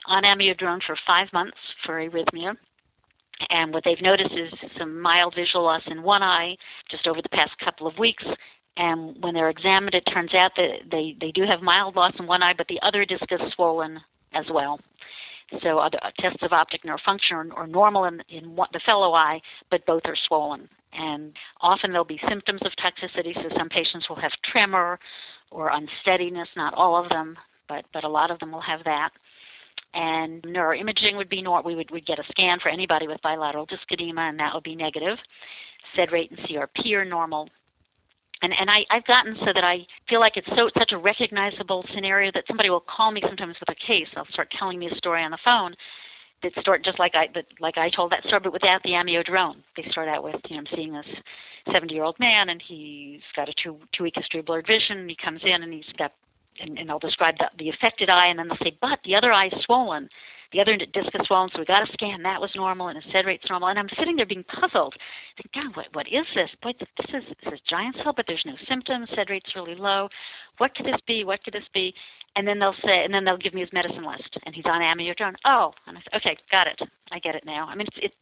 on 0.07 0.23
amiodarone 0.23 0.81
for 0.85 0.97
five 1.07 1.27
months 1.33 1.57
for 1.85 1.95
arrhythmia. 1.95 2.55
And 3.49 3.73
what 3.73 3.83
they've 3.85 4.01
noticed 4.01 4.33
is 4.33 4.51
some 4.77 4.99
mild 4.99 5.35
visual 5.35 5.65
loss 5.65 5.83
in 5.87 6.03
one 6.03 6.23
eye 6.23 6.57
just 6.89 7.07
over 7.07 7.21
the 7.21 7.29
past 7.29 7.51
couple 7.63 7.87
of 7.87 7.97
weeks. 7.97 8.23
And 8.75 9.15
when 9.23 9.33
they're 9.33 9.49
examined, 9.49 9.95
it 9.95 10.03
turns 10.11 10.33
out 10.33 10.51
that 10.57 10.89
they, 10.91 11.15
they 11.19 11.31
do 11.31 11.43
have 11.47 11.61
mild 11.61 11.95
loss 11.95 12.13
in 12.19 12.27
one 12.27 12.43
eye, 12.43 12.53
but 12.57 12.67
the 12.67 12.79
other 12.81 13.05
disc 13.05 13.25
is 13.31 13.39
swollen 13.55 14.01
as 14.33 14.45
well. 14.51 14.79
So 15.63 15.79
other 15.79 15.99
tests 16.19 16.39
of 16.41 16.51
optic 16.51 16.83
nerve 16.83 16.99
function 17.05 17.51
are, 17.55 17.67
normal 17.67 18.05
in, 18.05 18.21
in 18.29 18.55
the 18.55 18.81
fellow 18.85 19.13
eye, 19.13 19.39
but 19.71 19.85
both 19.85 20.01
are 20.05 20.17
swollen. 20.27 20.67
And 20.93 21.33
often 21.61 21.91
there'll 21.91 22.05
be 22.05 22.19
symptoms 22.27 22.61
of 22.65 22.71
toxicity. 22.83 23.33
So 23.33 23.55
some 23.57 23.69
patients 23.69 24.07
will 24.09 24.17
have 24.17 24.31
tremor 24.51 24.99
or 25.51 25.71
unsteadiness. 25.71 26.49
Not 26.55 26.73
all 26.73 27.01
of 27.01 27.09
them, 27.09 27.37
but 27.69 27.85
but 27.93 28.03
a 28.03 28.09
lot 28.09 28.31
of 28.31 28.39
them 28.39 28.51
will 28.51 28.61
have 28.61 28.83
that. 28.85 29.11
And 29.93 30.41
neuroimaging 30.43 31.15
would 31.15 31.29
be 31.29 31.41
normal. 31.41 31.63
We 31.63 31.75
would 31.75 31.91
we'd 31.91 32.05
get 32.05 32.19
a 32.19 32.23
scan 32.31 32.59
for 32.61 32.69
anybody 32.69 33.07
with 33.07 33.21
bilateral 33.21 33.65
disc 33.65 33.83
edema, 33.91 34.21
and 34.21 34.39
that 34.39 34.53
would 34.53 34.63
be 34.63 34.75
negative. 34.75 35.17
SED 35.95 36.11
rate 36.11 36.31
and 36.31 36.39
CRP 36.39 36.93
are 36.93 37.05
normal 37.05 37.49
and 38.41 38.53
and 38.53 38.69
I, 38.69 38.85
I've 38.89 39.05
gotten 39.05 39.35
so 39.39 39.51
that 39.53 39.63
I 39.63 39.85
feel 40.09 40.19
like 40.19 40.37
it's 40.37 40.47
so 40.57 40.69
such 40.77 40.91
a 40.91 40.97
recognizable 40.97 41.85
scenario 41.93 42.31
that 42.33 42.43
somebody 42.47 42.69
will 42.69 42.83
call 42.83 43.11
me 43.11 43.21
sometimes 43.25 43.55
with 43.59 43.69
a 43.69 43.75
case. 43.75 44.07
They'll 44.13 44.25
start 44.31 44.51
telling 44.57 44.79
me 44.79 44.89
a 44.91 44.95
story 44.95 45.23
on 45.23 45.31
the 45.31 45.39
phone, 45.45 45.75
that 46.43 46.51
start 46.59 46.83
just 46.83 46.99
like 46.99 47.15
I 47.15 47.27
that, 47.33 47.45
like 47.59 47.77
I 47.77 47.89
told 47.89 48.11
that 48.11 48.23
story, 48.23 48.41
but 48.43 48.53
without 48.53 48.83
the 48.83 48.91
amiodarone. 48.91 49.57
They 49.75 49.85
start 49.91 50.07
out 50.07 50.23
with, 50.23 50.35
you 50.49 50.55
know, 50.55 50.61
I'm 50.61 50.67
seeing 50.75 50.93
this 50.93 51.05
70 51.71 51.93
year 51.93 52.03
old 52.03 52.19
man, 52.19 52.49
and 52.49 52.61
he's 52.65 53.21
got 53.35 53.49
a 53.49 53.53
two 53.61 53.77
two 53.95 54.03
week 54.03 54.13
history 54.15 54.39
of 54.39 54.45
blurred 54.45 54.67
vision. 54.67 54.99
And 54.99 55.09
he 55.09 55.15
comes 55.15 55.41
in, 55.43 55.63
and 55.63 55.73
he's 55.73 55.91
got, 55.97 56.13
and, 56.59 56.77
and 56.77 56.91
I'll 56.91 56.99
describe 56.99 57.35
the, 57.39 57.49
the 57.57 57.69
affected 57.69 58.09
eye, 58.09 58.27
and 58.27 58.39
then 58.39 58.47
they'll 58.47 58.57
say, 58.57 58.77
but 58.79 58.99
the 59.03 59.15
other 59.15 59.31
eye 59.31 59.47
is 59.47 59.63
swollen. 59.65 60.09
The 60.53 60.61
other 60.61 60.77
disc 60.77 61.09
is 61.13 61.27
swollen, 61.27 61.49
so 61.53 61.59
we 61.59 61.65
got 61.65 61.87
a 61.87 61.91
scan. 61.91 62.23
That 62.23 62.39
was 62.39 62.51
normal, 62.55 62.87
and 62.87 63.01
his 63.01 63.11
SED 63.11 63.25
rate's 63.25 63.49
normal. 63.49 63.69
And 63.69 63.77
I'm 63.77 63.89
sitting 63.99 64.15
there 64.15 64.25
being 64.25 64.45
puzzled. 64.45 64.95
Thinking, 65.35 65.61
God, 65.61 65.75
what, 65.75 65.87
what 65.93 66.07
is 66.07 66.25
this? 66.35 66.49
Boy, 66.61 66.71
this 66.79 67.09
is, 67.09 67.23
this 67.43 67.53
is 67.53 67.59
giant 67.69 67.97
cell, 68.01 68.13
but 68.15 68.25
there's 68.27 68.43
no 68.45 68.55
symptoms. 68.67 69.09
SED 69.13 69.29
rate's 69.29 69.55
really 69.55 69.75
low. 69.75 70.07
What 70.57 70.73
could 70.75 70.85
this 70.85 71.01
be? 71.05 71.23
What 71.23 71.43
could 71.43 71.53
this 71.53 71.67
be? 71.73 71.93
And 72.35 72.47
then 72.47 72.59
they'll 72.59 72.75
say, 72.85 73.03
and 73.03 73.13
then 73.13 73.25
they'll 73.25 73.37
give 73.37 73.53
me 73.53 73.61
his 73.61 73.73
medicine 73.73 74.05
list, 74.05 74.37
and 74.45 74.55
he's 74.55 74.65
on 74.65 74.81
amiodarone. 74.81 75.35
Oh, 75.45 75.73
and 75.87 75.97
I 75.97 76.17
okay, 76.17 76.37
got 76.51 76.67
it. 76.67 76.79
I 77.11 77.19
get 77.19 77.35
it 77.35 77.43
now. 77.45 77.67
I 77.67 77.75
mean, 77.75 77.87
it's, 77.87 78.13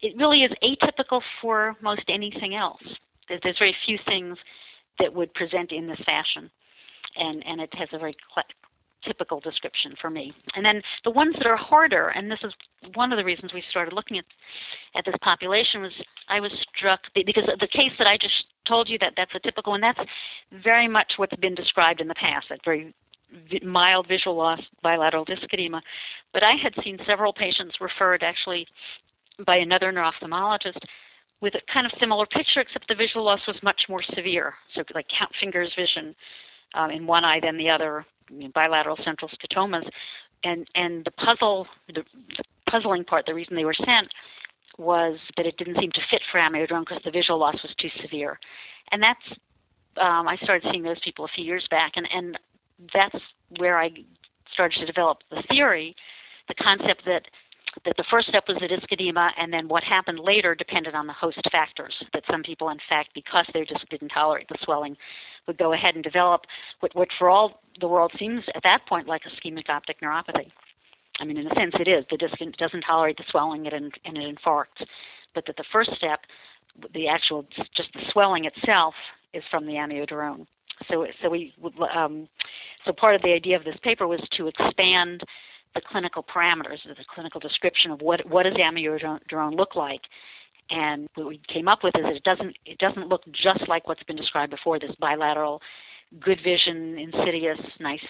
it, 0.00 0.06
it 0.06 0.16
really 0.16 0.40
is 0.40 0.50
atypical 0.64 1.20
for 1.40 1.76
most 1.80 2.02
anything 2.08 2.54
else. 2.54 2.82
There's, 3.28 3.40
there's 3.42 3.58
very 3.58 3.76
few 3.86 3.98
things 4.06 4.36
that 4.98 5.12
would 5.12 5.32
present 5.34 5.72
in 5.72 5.86
this 5.86 6.00
fashion, 6.04 6.50
and 7.16 7.42
and 7.46 7.60
it 7.60 7.70
has 7.74 7.88
a 7.92 7.98
very 7.98 8.16
typical 9.04 9.40
description 9.40 9.94
for 10.00 10.10
me. 10.10 10.32
And 10.54 10.64
then 10.64 10.82
the 11.04 11.10
ones 11.10 11.34
that 11.38 11.46
are 11.46 11.56
harder, 11.56 12.08
and 12.08 12.30
this 12.30 12.40
is 12.42 12.52
one 12.94 13.12
of 13.12 13.18
the 13.18 13.24
reasons 13.24 13.52
we 13.52 13.62
started 13.70 13.92
looking 13.92 14.18
at 14.18 14.24
at 14.94 15.04
this 15.04 15.14
population 15.22 15.80
was 15.82 15.92
I 16.28 16.40
was 16.40 16.52
struck 16.76 17.00
because 17.14 17.44
the 17.46 17.66
case 17.66 17.92
that 17.98 18.06
I 18.06 18.16
just 18.16 18.44
told 18.66 18.88
you 18.88 18.98
that 19.00 19.14
that's 19.16 19.34
a 19.34 19.40
typical 19.40 19.72
one. 19.72 19.80
That's 19.80 20.00
very 20.62 20.88
much 20.88 21.14
what's 21.16 21.36
been 21.36 21.54
described 21.54 22.00
in 22.00 22.08
the 22.08 22.14
past. 22.14 22.46
That 22.50 22.60
very 22.64 22.94
mild 23.62 24.06
visual 24.08 24.36
loss, 24.36 24.60
bilateral 24.82 25.24
disc 25.24 25.42
edema. 25.52 25.82
But 26.32 26.44
I 26.44 26.52
had 26.62 26.74
seen 26.84 26.98
several 27.06 27.32
patients 27.32 27.76
referred 27.80 28.22
actually 28.22 28.66
by 29.46 29.56
another 29.56 29.90
neuro-ophthalmologist 29.90 30.78
with 31.40 31.54
a 31.54 31.72
kind 31.72 31.86
of 31.86 31.92
similar 31.98 32.26
picture, 32.26 32.60
except 32.60 32.86
the 32.88 32.94
visual 32.94 33.24
loss 33.24 33.40
was 33.46 33.56
much 33.62 33.82
more 33.88 34.02
severe. 34.14 34.54
So 34.74 34.82
like 34.94 35.06
count 35.18 35.32
fingers 35.40 35.72
vision 35.76 36.14
um, 36.74 36.90
in 36.90 37.06
one 37.06 37.24
eye 37.24 37.40
than 37.42 37.56
the 37.56 37.70
other, 37.70 38.06
bilateral 38.54 38.98
central 39.04 39.30
scotomas, 39.30 39.88
and 40.44 40.66
and 40.74 41.04
the 41.04 41.10
puzzle, 41.10 41.66
the, 41.94 42.04
puzzling 42.70 43.04
part, 43.04 43.26
the 43.26 43.34
reason 43.34 43.56
they 43.56 43.64
were 43.64 43.74
sent 43.74 44.08
was 44.78 45.18
that 45.36 45.46
it 45.46 45.56
didn't 45.58 45.78
seem 45.78 45.90
to 45.92 46.00
fit 46.10 46.22
for 46.30 46.40
amiodarone 46.40 46.80
because 46.80 47.02
the 47.04 47.10
visual 47.10 47.38
loss 47.38 47.62
was 47.62 47.74
too 47.80 47.90
severe, 48.00 48.38
and 48.90 49.02
that's 49.02 49.38
um, 49.98 50.26
I 50.28 50.36
started 50.42 50.68
seeing 50.70 50.82
those 50.82 51.00
people 51.04 51.24
a 51.24 51.28
few 51.28 51.44
years 51.44 51.66
back, 51.70 51.92
and 51.96 52.08
and 52.12 52.38
that's 52.94 53.16
where 53.58 53.78
I 53.78 53.90
started 54.52 54.78
to 54.80 54.86
develop 54.86 55.18
the 55.30 55.42
theory, 55.50 55.94
the 56.48 56.54
concept 56.54 57.04
that 57.06 57.22
that 57.84 57.96
the 57.96 58.04
first 58.10 58.28
step 58.28 58.44
was 58.48 58.58
the 58.60 58.68
disc 58.68 58.90
edema, 58.90 59.30
and 59.38 59.52
then 59.52 59.68
what 59.68 59.82
happened 59.82 60.18
later 60.18 60.54
depended 60.54 60.94
on 60.94 61.06
the 61.06 61.12
host 61.12 61.40
factors. 61.50 61.94
That 62.12 62.22
some 62.30 62.42
people, 62.42 62.68
in 62.70 62.78
fact, 62.88 63.10
because 63.14 63.46
they 63.52 63.64
just 63.64 63.88
didn't 63.90 64.10
tolerate 64.10 64.48
the 64.48 64.58
swelling, 64.62 64.96
would 65.46 65.58
go 65.58 65.72
ahead 65.72 65.94
and 65.94 66.04
develop 66.04 66.42
what, 66.80 66.94
what 66.94 67.08
for 67.18 67.28
all 67.28 67.62
the 67.80 67.88
world 67.88 68.12
seems 68.18 68.42
at 68.54 68.62
that 68.62 68.86
point 68.88 69.08
like 69.08 69.22
ischemic 69.24 69.68
optic 69.68 70.00
neuropathy. 70.00 70.50
I 71.20 71.24
mean, 71.24 71.36
in 71.36 71.46
a 71.46 71.54
sense, 71.54 71.74
it 71.78 71.88
is. 71.88 72.04
The 72.10 72.16
disc 72.16 72.34
doesn't 72.58 72.82
tolerate 72.82 73.16
the 73.16 73.24
swelling, 73.30 73.66
and 73.66 73.92
and 74.04 74.18
it 74.18 74.36
infarcts. 74.36 74.86
But 75.34 75.46
that 75.46 75.56
the 75.56 75.64
first 75.72 75.90
step, 75.96 76.20
the 76.94 77.08
actual 77.08 77.46
just 77.76 77.92
the 77.94 78.00
swelling 78.12 78.44
itself, 78.44 78.94
is 79.32 79.42
from 79.50 79.66
the 79.66 79.74
amiodarone. 79.74 80.46
So, 80.90 81.06
so 81.22 81.28
we 81.28 81.54
um, 81.94 82.28
so 82.84 82.92
part 82.92 83.14
of 83.14 83.22
the 83.22 83.32
idea 83.32 83.56
of 83.56 83.64
this 83.64 83.76
paper 83.82 84.06
was 84.06 84.20
to 84.36 84.48
expand 84.48 85.22
the 85.74 85.80
clinical 85.80 86.22
parameters, 86.22 86.78
the 86.84 86.94
clinical 87.12 87.40
description 87.40 87.90
of 87.90 88.00
what 88.00 88.28
what 88.28 88.44
does 88.44 88.54
amiodarone 88.54 89.56
look 89.56 89.74
like, 89.74 90.02
and 90.70 91.08
what 91.14 91.26
we 91.28 91.40
came 91.48 91.68
up 91.68 91.82
with 91.82 91.94
is 91.96 92.02
that 92.02 92.16
it 92.16 92.24
doesn't 92.24 92.56
it 92.66 92.78
doesn't 92.78 93.08
look 93.08 93.22
just 93.32 93.68
like 93.68 93.86
what's 93.88 94.02
been 94.02 94.16
described 94.16 94.50
before. 94.50 94.78
This 94.78 94.94
bilateral, 95.00 95.60
good 96.20 96.40
vision, 96.42 96.98
insidious, 96.98 97.58
nice 97.80 98.04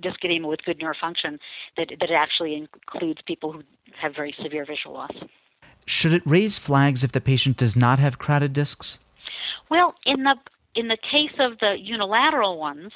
disc 0.00 0.24
edema 0.24 0.48
with 0.48 0.62
good 0.64 0.80
nerve 0.80 0.96
function. 1.00 1.38
That 1.76 1.88
that 2.00 2.10
actually 2.10 2.54
includes 2.54 3.20
people 3.26 3.52
who 3.52 3.62
have 4.00 4.14
very 4.14 4.34
severe 4.42 4.64
visual 4.64 4.94
loss. 4.94 5.14
Should 5.86 6.12
it 6.12 6.22
raise 6.24 6.58
flags 6.58 7.02
if 7.02 7.12
the 7.12 7.20
patient 7.20 7.56
does 7.56 7.76
not 7.76 7.98
have 7.98 8.18
crowded 8.18 8.52
discs? 8.52 8.98
Well, 9.70 9.94
in 10.04 10.24
the 10.24 10.36
in 10.74 10.88
the 10.88 10.96
case 10.96 11.34
of 11.38 11.58
the 11.58 11.76
unilateral 11.78 12.58
ones, 12.58 12.92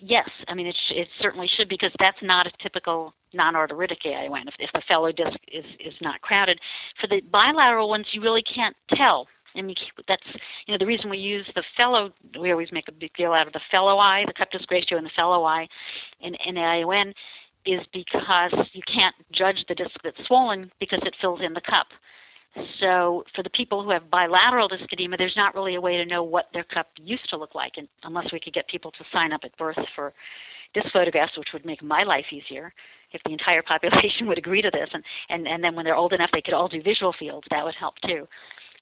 yes. 0.00 0.28
I 0.48 0.54
mean, 0.54 0.66
it, 0.66 0.76
sh- 0.88 0.96
it 0.96 1.08
certainly 1.20 1.48
should 1.56 1.68
because 1.68 1.92
that's 1.98 2.18
not 2.22 2.46
a 2.46 2.50
typical 2.62 3.14
non-arteritic 3.32 3.98
AION. 4.04 4.48
If, 4.48 4.54
if 4.58 4.70
the 4.74 4.82
fellow 4.88 5.12
disc 5.12 5.38
is, 5.52 5.64
is 5.78 5.94
not 6.00 6.20
crowded, 6.20 6.58
for 7.00 7.06
the 7.06 7.20
bilateral 7.30 7.88
ones, 7.88 8.06
you 8.12 8.22
really 8.22 8.42
can't 8.42 8.76
tell. 8.94 9.26
I 9.56 9.62
mean, 9.62 9.74
that's 10.06 10.22
you 10.66 10.72
know 10.72 10.78
the 10.78 10.86
reason 10.86 11.10
we 11.10 11.18
use 11.18 11.46
the 11.54 11.64
fellow. 11.76 12.12
We 12.38 12.52
always 12.52 12.70
make 12.70 12.88
a 12.88 12.92
big 12.92 13.12
deal 13.16 13.32
out 13.32 13.46
of 13.46 13.52
the 13.52 13.60
fellow 13.72 13.98
eye, 13.98 14.22
the 14.26 14.32
cup 14.32 14.50
disc 14.52 14.70
ratio, 14.70 14.96
and 14.96 15.06
the 15.06 15.10
fellow 15.16 15.44
eye 15.44 15.66
in, 16.20 16.34
in 16.46 16.54
AION 16.54 17.12
is 17.66 17.80
because 17.92 18.54
you 18.72 18.82
can't 18.86 19.14
judge 19.32 19.64
the 19.68 19.74
disc 19.74 19.90
that's 20.02 20.16
swollen 20.26 20.70
because 20.78 21.00
it 21.02 21.14
fills 21.20 21.40
in 21.42 21.52
the 21.52 21.60
cup. 21.60 21.88
So 22.80 23.24
for 23.34 23.42
the 23.42 23.50
people 23.50 23.82
who 23.82 23.90
have 23.90 24.10
bilateral 24.10 24.68
disc 24.68 24.84
edema, 24.92 25.16
there's 25.16 25.36
not 25.36 25.54
really 25.54 25.76
a 25.76 25.80
way 25.80 25.96
to 25.96 26.04
know 26.04 26.22
what 26.22 26.46
their 26.52 26.64
cup 26.64 26.88
used 26.96 27.28
to 27.30 27.36
look 27.36 27.54
like, 27.54 27.74
unless 28.02 28.32
we 28.32 28.40
could 28.40 28.54
get 28.54 28.66
people 28.68 28.90
to 28.92 29.04
sign 29.12 29.32
up 29.32 29.42
at 29.44 29.56
birth 29.56 29.78
for 29.94 30.12
disc 30.74 30.88
photographs, 30.92 31.36
which 31.38 31.48
would 31.52 31.64
make 31.64 31.82
my 31.82 32.02
life 32.02 32.26
easier 32.32 32.72
if 33.12 33.20
the 33.24 33.32
entire 33.32 33.62
population 33.68 34.26
would 34.26 34.38
agree 34.38 34.62
to 34.62 34.70
this, 34.72 34.88
and, 34.92 35.04
and, 35.28 35.46
and 35.46 35.62
then 35.62 35.74
when 35.74 35.84
they're 35.84 35.96
old 35.96 36.12
enough, 36.12 36.30
they 36.32 36.42
could 36.42 36.54
all 36.54 36.68
do 36.68 36.82
visual 36.82 37.14
fields. 37.18 37.46
That 37.50 37.64
would 37.64 37.74
help 37.78 37.94
too. 38.06 38.26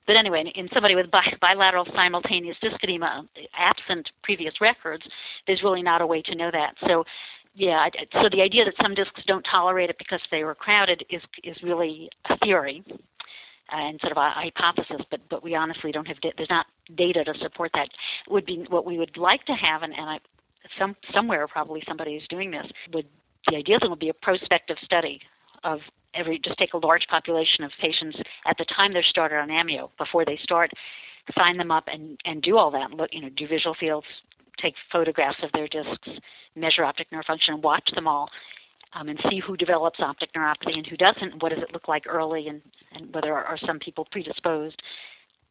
But 0.07 0.17
anyway, 0.17 0.51
in 0.55 0.69
somebody 0.73 0.95
with 0.95 1.11
bi- 1.11 1.37
bilateral 1.41 1.87
simultaneous 1.95 2.57
disc 2.63 2.77
edema, 2.83 3.29
absent 3.55 4.09
previous 4.23 4.55
records, 4.59 5.03
there's 5.47 5.63
really 5.63 5.83
not 5.83 6.01
a 6.01 6.07
way 6.07 6.23
to 6.23 6.35
know 6.35 6.51
that. 6.51 6.75
So 6.87 7.05
yeah, 7.55 7.89
so 8.15 8.29
the 8.33 8.41
idea 8.41 8.65
that 8.65 8.75
some 8.83 8.95
discs 8.95 9.21
don't 9.27 9.45
tolerate 9.51 9.91
it 9.91 9.97
because 9.99 10.21
they 10.31 10.45
were 10.45 10.55
crowded 10.55 11.05
is 11.11 11.21
is 11.43 11.57
really 11.63 12.09
a 12.31 12.39
theory 12.39 12.85
and 13.71 14.01
sort 14.01 14.13
of 14.13 14.19
a 14.19 14.31
hypothesis, 14.31 15.05
but 15.11 15.21
but 15.29 15.43
we 15.43 15.55
honestly 15.55 15.93
don't 15.93 16.07
have 16.07 16.17
there's 16.23 16.51
not 16.51 16.67
data 16.97 17.25
to 17.25 17.35
support 17.41 17.71
that. 17.75 17.89
Would 18.29 18.47
be 18.47 18.65
what 18.69 18.85
we 18.85 18.99
would 18.99 19.17
like 19.17 19.45
to 19.47 19.53
have, 19.53 19.83
and, 19.83 19.93
and 19.95 20.09
I, 20.09 20.19
some 20.79 20.97
somewhere 21.15 21.47
probably 21.49 21.83
somebody 21.87 22.13
is 22.13 22.23
doing 22.29 22.51
this. 22.51 22.67
Would 22.93 23.07
the 23.49 23.57
ideal 23.57 23.79
thing 23.81 23.91
would 23.91 23.99
be 23.99 24.09
a 24.09 24.15
prospective 24.15 24.77
study 24.83 25.21
of 25.65 25.81
every 26.15 26.39
just 26.39 26.59
take 26.59 26.75
a 26.75 26.79
large 26.79 27.07
population 27.09 27.65
of 27.65 27.71
patients 27.83 28.19
at 28.47 28.57
the 28.59 28.65
time 28.65 28.93
they're 28.93 29.03
started 29.03 29.37
on 29.37 29.49
amio 29.49 29.91
before 29.99 30.25
they 30.25 30.39
start, 30.43 30.71
sign 31.39 31.57
them 31.57 31.71
up 31.71 31.85
and 31.89 32.19
and 32.25 32.43
do 32.43 32.57
all 32.57 32.71
that. 32.71 32.91
Look, 32.91 33.11
you 33.13 33.21
know, 33.21 33.29
do 33.31 33.47
visual 33.47 33.75
fields, 33.79 34.07
take 34.63 34.75
photographs 34.91 35.39
of 35.43 35.53
their 35.53 35.69
discs, 35.69 36.09
measure 36.57 36.85
optic 36.85 37.11
nerve 37.13 37.25
function, 37.27 37.61
watch 37.61 37.91
them 37.95 38.09
all, 38.09 38.31
um, 38.95 39.09
and 39.09 39.19
see 39.31 39.41
who 39.45 39.57
develops 39.57 40.01
optic 40.01 40.33
neuropathy 40.33 40.77
and 40.77 40.87
who 40.87 40.97
doesn't. 40.97 41.43
What 41.43 41.51
does 41.51 41.63
it 41.63 41.73
look 41.73 41.89
like 41.89 42.05
early, 42.07 42.49
and, 42.49 42.63
and 42.93 43.15
whether 43.15 43.33
are, 43.33 43.45
are 43.45 43.59
some 43.67 43.79
people 43.79 44.07
predisposed, 44.11 44.81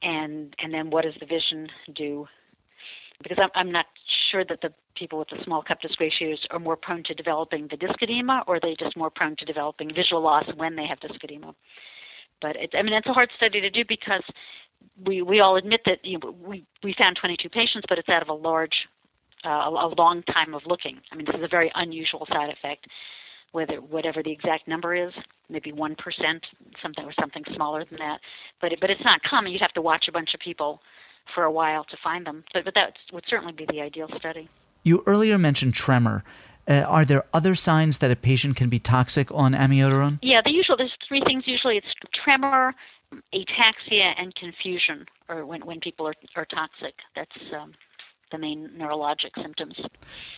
and 0.02 0.56
and 0.60 0.73
then 0.73 0.89
what 0.89 1.04
does 1.04 1.13
the 1.19 1.26
vision 1.26 1.67
do? 1.95 2.28
Because 3.21 3.38
I'm, 3.41 3.50
I'm 3.56 3.71
not 3.71 3.86
sure 4.32 4.45
that 4.45 4.62
the 4.62 4.73
people 4.95 5.19
with 5.19 5.30
the 5.30 5.38
small 5.43 5.63
cup 5.63 5.82
disc 5.82 6.00
ratios 6.00 6.39
are 6.52 6.60
more 6.60 6.76
prone 6.76 7.04
to 7.06 7.13
developing 7.13 7.67
the 7.69 7.78
disc 7.78 7.95
edema, 8.02 8.43
or 8.47 8.56
are 8.56 8.60
they 8.60 8.76
just 8.80 8.97
more 8.97 9.10
prone 9.10 9.36
to 9.38 9.45
developing 9.45 9.93
visual 9.93 10.21
loss 10.21 10.45
when 10.56 10.76
they 10.76 10.86
have 10.86 11.00
disc 11.00 11.23
edema. 11.23 11.54
But 12.41 12.56
I 12.78 12.82
mean, 12.82 12.93
it's 12.93 13.08
a 13.08 13.13
hard 13.13 13.30
study 13.36 13.62
to 13.62 13.69
do 13.69 13.84
because 13.88 14.23
we 15.06 15.21
we 15.21 15.39
all 15.39 15.58
admit 15.58 15.82
that 15.86 16.04
you 16.04 16.19
know, 16.19 16.36
we 16.43 16.65
we 16.84 16.95
found 17.02 17.17
22 17.19 17.50
patients, 17.50 17.86
but 17.88 17.97
it's 17.97 18.10
out 18.10 18.21
of 18.21 18.30
a 18.30 18.34
large, 18.34 18.76
uh, 19.45 19.50
a 19.50 19.93
long 19.97 20.23
time 20.23 20.54
of 20.54 20.62
looking. 20.65 21.00
I 21.12 21.15
mean, 21.15 21.26
this 21.26 21.36
is 21.36 21.43
a 21.43 21.47
very 21.47 21.71
unusual 21.76 22.28
side 22.32 22.50
effect 22.50 22.88
whether 23.51 23.75
whatever 23.75 24.21
the 24.23 24.31
exact 24.31 24.67
number 24.67 24.95
is, 24.95 25.13
maybe 25.49 25.71
one 25.71 25.95
percent, 25.95 26.45
something 26.81 27.05
or 27.05 27.13
something 27.19 27.43
smaller 27.55 27.86
than 27.86 27.99
that. 27.99 28.19
But 28.62 28.73
it, 28.73 28.79
but 28.81 28.89
it's 28.89 29.03
not 29.03 29.21
common. 29.23 29.51
You'd 29.51 29.62
have 29.62 29.73
to 29.73 29.81
watch 29.81 30.05
a 30.07 30.12
bunch 30.12 30.33
of 30.33 30.39
people 30.39 30.81
for 31.33 31.43
a 31.43 31.51
while 31.51 31.83
to 31.86 31.97
find 32.03 32.25
them. 32.25 32.43
But 32.53 32.65
but 32.65 32.75
that 32.75 32.93
would 33.12 33.25
certainly 33.27 33.53
be 33.53 33.65
the 33.69 33.81
ideal 33.81 34.10
study. 34.17 34.49
You 34.83 35.03
earlier 35.05 35.38
mentioned 35.38 35.73
tremor. 35.73 36.23
Uh, 36.67 36.81
are 36.81 37.05
there 37.05 37.23
other 37.33 37.55
signs 37.55 37.99
that 37.99 38.12
a 38.12 38.15
patient 38.15 38.57
can 38.57 38.67
be 38.67 38.77
toxic 38.77 39.31
on 39.31 39.53
amiodarone? 39.53 40.19
Yeah, 40.21 40.41
the 40.43 40.51
usual. 40.51 40.75
There's 40.75 40.93
three 41.07 41.21
things 41.25 41.43
usually. 41.45 41.77
It's 41.77 41.88
tremor, 42.23 42.75
ataxia, 43.33 44.13
and 44.17 44.36
confusion, 44.36 45.05
or 45.29 45.45
when 45.45 45.65
when 45.65 45.79
people 45.79 46.07
are 46.07 46.15
are 46.36 46.45
toxic. 46.45 46.95
That's 47.15 47.31
um, 47.57 47.73
the 48.31 48.37
main 48.37 48.69
neurologic 48.77 49.41
symptoms. 49.41 49.75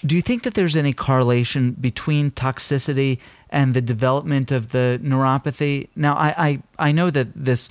Do 0.06 0.15
you 0.15 0.21
think 0.21 0.43
that 0.43 0.54
there's 0.54 0.75
any 0.75 0.93
correlation 0.93 1.71
between 1.71 2.32
toxicity 2.32 3.19
and 3.49 3.73
the 3.73 3.82
development 3.82 4.52
of 4.52 4.71
the 4.71 4.99
neuropathy? 5.04 5.89
Now, 5.95 6.15
I, 6.15 6.34
I, 6.38 6.62
I 6.80 6.91
know 6.91 7.10
that 7.10 7.28
this 7.36 7.69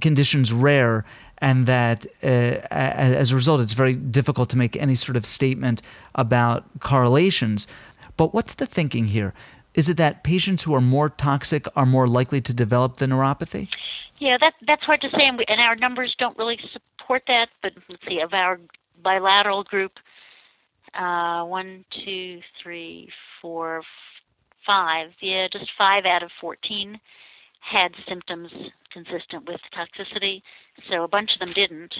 condition's 0.00 0.52
rare 0.52 1.04
and 1.38 1.66
that 1.66 2.06
uh, 2.22 2.60
as 2.70 3.32
a 3.32 3.34
result, 3.34 3.60
it's 3.60 3.72
very 3.72 3.94
difficult 3.94 4.50
to 4.50 4.58
make 4.58 4.76
any 4.76 4.94
sort 4.94 5.16
of 5.16 5.24
statement 5.24 5.82
about 6.14 6.64
correlations. 6.80 7.66
But 8.16 8.34
what's 8.34 8.54
the 8.54 8.66
thinking 8.66 9.06
here? 9.06 9.32
Is 9.74 9.88
it 9.88 9.96
that 9.96 10.24
patients 10.24 10.62
who 10.62 10.74
are 10.74 10.80
more 10.80 11.08
toxic 11.08 11.66
are 11.76 11.86
more 11.86 12.06
likely 12.06 12.40
to 12.42 12.52
develop 12.52 12.96
the 12.96 13.06
neuropathy? 13.06 13.68
Yeah, 14.18 14.36
that 14.40 14.52
that's 14.66 14.82
hard 14.82 15.00
to 15.00 15.08
say, 15.10 15.26
and, 15.26 15.38
we, 15.38 15.44
and 15.48 15.60
our 15.60 15.76
numbers 15.76 16.14
don't 16.18 16.36
really 16.36 16.58
support 16.72 17.22
that. 17.28 17.48
But 17.62 17.72
let's 17.88 18.02
see, 18.06 18.20
of 18.20 18.34
our 18.34 18.60
bilateral 19.00 19.64
group, 19.64 19.92
uh, 20.94 21.44
one, 21.44 21.84
two, 22.04 22.40
three, 22.62 23.08
four, 23.40 23.82
five. 24.66 25.10
Yeah, 25.20 25.48
just 25.52 25.70
five 25.78 26.04
out 26.04 26.22
of 26.22 26.30
fourteen 26.40 26.98
had 27.60 27.92
symptoms 28.08 28.50
consistent 28.90 29.46
with 29.46 29.60
toxicity, 29.76 30.42
so 30.90 31.04
a 31.04 31.08
bunch 31.08 31.30
of 31.34 31.40
them 31.40 31.52
didn't. 31.54 31.94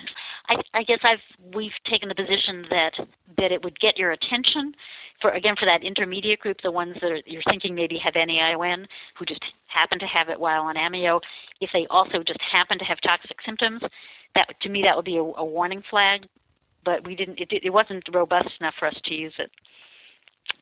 I, 0.49 0.55
I 0.75 0.83
guess 0.83 0.99
I've 1.05 1.55
we've 1.55 1.71
taken 1.89 2.09
the 2.09 2.15
position 2.15 2.65
that 2.71 2.93
that 3.39 3.53
it 3.53 3.63
would 3.63 3.79
get 3.79 3.99
your 3.99 4.13
attention 4.13 4.73
for 5.21 5.31
again 5.31 5.55
for 5.61 5.67
that 5.67 5.85
intermediate 5.85 6.41
group, 6.41 6.57
the 6.63 6.71
ones 6.73 6.97
that 7.03 7.13
are, 7.13 7.21
you're 7.27 7.43
thinking 7.49 7.75
maybe 7.75 7.99
have 8.03 8.15
NAION, 8.15 8.87
who 9.19 9.25
just 9.27 9.45
happen 9.67 9.99
to 9.99 10.07
have 10.07 10.31
it 10.31 10.41
while 10.41 10.63
on 10.63 10.77
amio. 10.77 11.21
If 11.61 11.71
they 11.73 11.87
also 11.91 12.23
just 12.27 12.41
happen 12.51 12.79
to 12.79 12.85
have 12.85 12.99
toxic 13.07 13.37
symptoms, 13.45 13.83
that 14.35 14.49
to 14.63 14.69
me 14.69 14.83
that 14.87 14.97
would 14.97 15.05
be 15.05 15.19
a, 15.19 15.23
a 15.23 15.45
warning 15.45 15.83
flag. 15.91 16.27
But 16.85 17.07
we 17.07 17.15
didn't. 17.15 17.39
It, 17.39 17.49
it 17.63 17.71
wasn't 17.71 18.05
robust 18.13 18.51
enough 18.61 18.75
for 18.79 18.87
us 18.89 18.97
to 19.05 19.15
use 19.15 19.35
it 19.39 19.51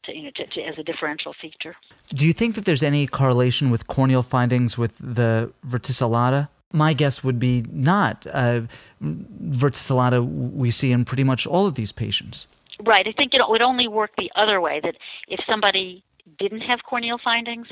to, 0.05 0.17
you 0.17 0.25
know, 0.25 0.31
to, 0.37 0.47
to, 0.47 0.63
as 0.63 0.79
a 0.79 0.83
differential 0.83 1.35
feature. 1.41 1.77
Do 2.15 2.27
you 2.27 2.33
think 2.33 2.55
that 2.55 2.65
there's 2.65 2.83
any 2.83 3.07
correlation 3.07 3.71
with 3.71 3.87
corneal 3.87 4.23
findings 4.23 4.77
with 4.77 4.95
the 4.97 5.53
verticillata? 5.67 6.49
My 6.73 6.93
guess 6.93 7.25
would 7.25 7.39
be 7.39 7.65
not. 7.71 8.27
Uh, 8.33 8.63
verticillata 9.03 10.25
we 10.53 10.71
see 10.71 10.93
in 10.93 11.05
pretty 11.05 11.25
much 11.25 11.47
all 11.47 11.67
of 11.67 11.75
these 11.75 11.93
patients. 11.93 12.47
Right. 12.85 13.07
I 13.07 13.13
think 13.13 13.35
it 13.35 13.41
would 13.47 13.63
only 13.63 13.89
work 13.89 14.11
the 14.17 14.31
other 14.37 14.61
way. 14.61 14.81
That 14.83 14.97
if 15.29 15.41
somebody 15.49 16.05
didn't 16.39 16.61
have 16.61 16.81
corneal 16.89 17.19
findings, 17.23 17.67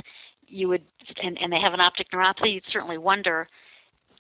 you 0.48 0.68
would, 0.68 0.82
and, 1.22 1.38
and 1.40 1.52
they 1.52 1.61
have 1.61 1.74
an 1.74 1.80
optic 1.80 2.11
neuropathy, 2.11 2.54
you'd 2.54 2.64
certainly 2.70 2.98
wonder. 2.98 3.48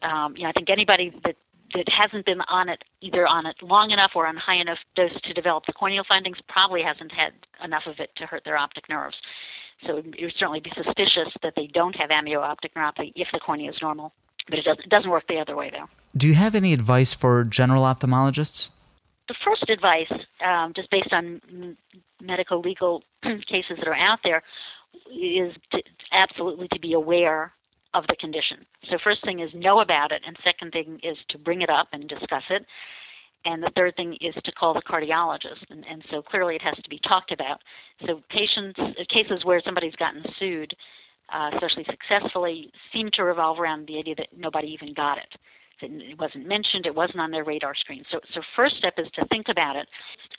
Um, 0.02 0.36
you 0.36 0.42
know, 0.42 0.50
I 0.50 0.52
think 0.52 0.70
anybody 0.70 1.10
that 1.24 1.36
that 1.74 1.88
hasn't 1.88 2.26
been 2.26 2.40
on 2.42 2.68
it 2.68 2.84
either 3.00 3.26
on 3.26 3.46
it 3.46 3.56
long 3.62 3.90
enough 3.90 4.12
or 4.14 4.26
on 4.26 4.36
high 4.36 4.56
enough 4.56 4.78
dose 4.94 5.20
to 5.22 5.32
develop 5.32 5.64
the 5.66 5.72
corneal 5.72 6.04
findings 6.08 6.38
probably 6.48 6.82
hasn't 6.82 7.12
had 7.12 7.32
enough 7.64 7.84
of 7.86 7.98
it 7.98 8.10
to 8.16 8.26
hurt 8.26 8.44
their 8.44 8.56
optic 8.56 8.88
nerves. 8.88 9.16
So 9.86 9.98
it 9.98 10.22
would 10.22 10.34
certainly 10.38 10.60
be 10.60 10.72
suspicious 10.74 11.32
that 11.42 11.54
they 11.54 11.66
don't 11.66 11.94
have 11.96 12.10
amyoptic 12.10 12.74
neuropathy 12.74 13.12
if 13.14 13.28
the 13.32 13.38
cornea 13.38 13.70
is 13.70 13.76
normal. 13.82 14.12
But 14.48 14.60
it 14.60 14.64
doesn't, 14.64 14.84
it 14.84 14.90
doesn't 14.90 15.10
work 15.10 15.24
the 15.28 15.38
other 15.38 15.56
way, 15.56 15.70
though. 15.70 15.88
Do 16.16 16.28
you 16.28 16.34
have 16.34 16.54
any 16.54 16.72
advice 16.72 17.12
for 17.12 17.44
general 17.44 17.82
ophthalmologists? 17.82 18.70
The 19.28 19.34
first 19.44 19.68
advice, 19.68 20.12
um, 20.44 20.72
just 20.74 20.88
based 20.90 21.12
on 21.12 21.76
medical 22.22 22.60
legal 22.60 23.02
cases 23.22 23.78
that 23.78 23.88
are 23.88 23.94
out 23.94 24.20
there, 24.22 24.42
is 25.10 25.52
to, 25.72 25.82
absolutely 26.12 26.68
to 26.68 26.80
be 26.80 26.92
aware 26.92 27.52
of 27.94 28.04
the 28.08 28.16
condition. 28.16 28.58
So, 28.90 28.98
first 29.02 29.24
thing 29.24 29.40
is 29.40 29.50
know 29.54 29.80
about 29.80 30.12
it, 30.12 30.22
and 30.26 30.36
second 30.44 30.72
thing 30.72 31.00
is 31.02 31.16
to 31.30 31.38
bring 31.38 31.62
it 31.62 31.70
up 31.70 31.88
and 31.92 32.08
discuss 32.08 32.44
it. 32.50 32.64
And 33.44 33.62
the 33.62 33.70
third 33.76 33.94
thing 33.96 34.16
is 34.20 34.34
to 34.44 34.52
call 34.52 34.74
the 34.74 34.82
cardiologist. 34.82 35.70
And, 35.70 35.84
and 35.88 36.04
so 36.10 36.20
clearly 36.20 36.56
it 36.56 36.62
has 36.62 36.74
to 36.82 36.90
be 36.90 37.00
talked 37.06 37.30
about. 37.30 37.60
So, 38.06 38.20
patients, 38.30 38.78
cases 39.08 39.44
where 39.44 39.62
somebody's 39.64 39.94
gotten 39.96 40.24
sued, 40.38 40.74
uh, 41.32 41.50
especially 41.54 41.86
successfully, 41.88 42.70
seem 42.92 43.10
to 43.14 43.24
revolve 43.24 43.60
around 43.60 43.86
the 43.86 43.98
idea 43.98 44.14
that 44.16 44.28
nobody 44.36 44.68
even 44.68 44.92
got 44.94 45.18
it. 45.18 45.28
It 45.82 46.18
wasn't 46.18 46.48
mentioned. 46.48 46.86
It 46.86 46.94
wasn't 46.94 47.20
on 47.20 47.30
their 47.30 47.44
radar 47.44 47.74
screen. 47.74 48.02
So, 48.10 48.18
so 48.32 48.40
first 48.56 48.76
step 48.78 48.94
is 48.98 49.08
to 49.14 49.26
think 49.26 49.46
about 49.50 49.76
it. 49.76 49.86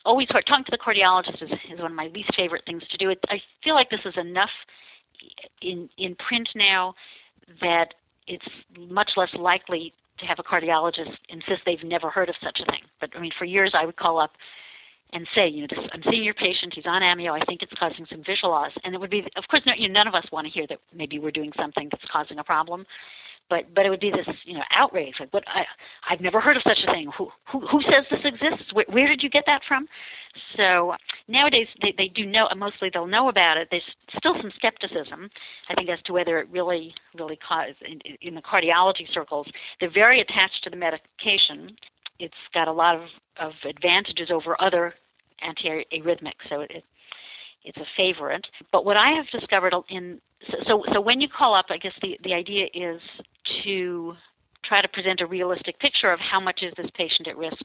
Always 0.03 0.27
talking 0.27 0.63
to 0.65 0.71
the 0.71 0.77
cardiologist 0.77 1.43
is, 1.43 1.51
is 1.71 1.79
one 1.79 1.91
of 1.91 1.95
my 1.95 2.07
least 2.07 2.31
favorite 2.37 2.63
things 2.65 2.81
to 2.89 2.97
do. 2.97 3.13
I 3.29 3.39
feel 3.63 3.75
like 3.75 3.89
this 3.89 3.99
is 4.03 4.15
enough 4.17 4.49
in 5.61 5.89
in 5.97 6.15
print 6.15 6.49
now 6.55 6.93
that 7.61 7.93
it's 8.27 8.45
much 8.77 9.11
less 9.15 9.33
likely 9.37 9.93
to 10.19 10.25
have 10.25 10.39
a 10.39 10.43
cardiologist 10.43 11.15
insist 11.29 11.61
they've 11.65 11.83
never 11.83 12.09
heard 12.09 12.29
of 12.29 12.35
such 12.43 12.59
a 12.61 12.65
thing. 12.71 12.81
But 12.99 13.11
I 13.15 13.19
mean, 13.19 13.31
for 13.37 13.45
years 13.45 13.71
I 13.77 13.85
would 13.85 13.97
call 13.97 14.19
up 14.19 14.31
and 15.13 15.25
say, 15.35 15.47
you 15.47 15.61
know, 15.61 15.67
this, 15.69 15.89
I'm 15.93 16.01
seeing 16.09 16.23
your 16.23 16.33
patient. 16.33 16.73
He's 16.75 16.85
on 16.85 17.01
amio. 17.01 17.31
I 17.31 17.45
think 17.45 17.61
it's 17.61 17.71
causing 17.79 18.05
some 18.09 18.23
visual 18.25 18.51
loss. 18.51 18.71
And 18.83 18.93
it 18.93 18.99
would 18.99 19.09
be, 19.09 19.19
of 19.37 19.47
course, 19.49 19.63
no, 19.65 19.73
you 19.77 19.87
know, 19.87 19.93
none 19.93 20.07
of 20.07 20.15
us 20.15 20.25
want 20.31 20.47
to 20.47 20.51
hear 20.51 20.65
that 20.67 20.79
maybe 20.93 21.17
we're 21.19 21.31
doing 21.31 21.51
something 21.57 21.87
that's 21.91 22.03
causing 22.11 22.39
a 22.39 22.43
problem 22.43 22.85
but 23.49 23.73
but 23.73 23.85
it 23.85 23.89
would 23.89 23.99
be 23.99 24.11
this 24.11 24.27
you 24.45 24.53
know 24.53 24.63
outrage 24.71 25.15
like 25.19 25.33
what 25.33 25.43
I 25.47 25.63
I've 26.09 26.21
never 26.21 26.39
heard 26.39 26.57
of 26.57 26.63
such 26.67 26.79
a 26.87 26.91
thing 26.91 27.09
who 27.17 27.29
who 27.51 27.65
who 27.67 27.81
says 27.83 28.05
this 28.09 28.19
exists 28.23 28.73
where, 28.73 28.85
where 28.89 29.07
did 29.07 29.23
you 29.23 29.29
get 29.29 29.43
that 29.47 29.61
from 29.67 29.87
so 30.55 30.93
nowadays 31.27 31.67
they 31.81 31.93
they 31.97 32.07
do 32.07 32.25
know 32.25 32.47
mostly 32.55 32.89
they'll 32.93 33.07
know 33.07 33.29
about 33.29 33.57
it 33.57 33.67
there's 33.71 33.83
still 34.17 34.35
some 34.41 34.51
skepticism 34.55 35.29
I 35.69 35.75
think 35.75 35.89
as 35.89 35.99
to 36.05 36.13
whether 36.13 36.39
it 36.39 36.47
really 36.51 36.93
really 37.17 37.37
causes 37.37 37.75
in, 37.85 37.99
in 38.21 38.35
the 38.35 38.41
cardiology 38.41 39.11
circles 39.13 39.47
they're 39.79 39.91
very 39.91 40.19
attached 40.19 40.63
to 40.63 40.69
the 40.69 40.77
medication 40.77 41.75
it's 42.19 42.33
got 42.53 42.67
a 42.67 42.73
lot 42.73 42.95
of 42.95 43.03
of 43.39 43.53
advantages 43.67 44.29
over 44.31 44.59
other 44.61 44.93
antiarrhythmics 45.43 46.49
so 46.49 46.61
it, 46.61 46.71
it 46.71 46.83
it's 47.67 47.77
a 47.77 47.85
favorite. 47.99 48.47
But 48.71 48.85
what 48.85 48.97
I 48.97 49.11
have 49.11 49.27
discovered 49.27 49.73
in 49.89 50.19
so 50.67 50.83
so 50.93 51.01
when 51.01 51.19
you 51.19 51.27
call 51.27 51.53
up, 51.53 51.65
I 51.69 51.77
guess 51.77 51.93
the 52.01 52.17
the 52.23 52.33
idea 52.33 52.65
is 52.73 53.01
to 53.63 54.13
try 54.63 54.81
to 54.81 54.87
present 54.87 55.21
a 55.21 55.25
realistic 55.25 55.79
picture 55.79 56.11
of 56.11 56.19
how 56.19 56.39
much 56.39 56.61
is 56.61 56.73
this 56.77 56.89
patient 56.95 57.27
at 57.27 57.37
risk 57.37 57.61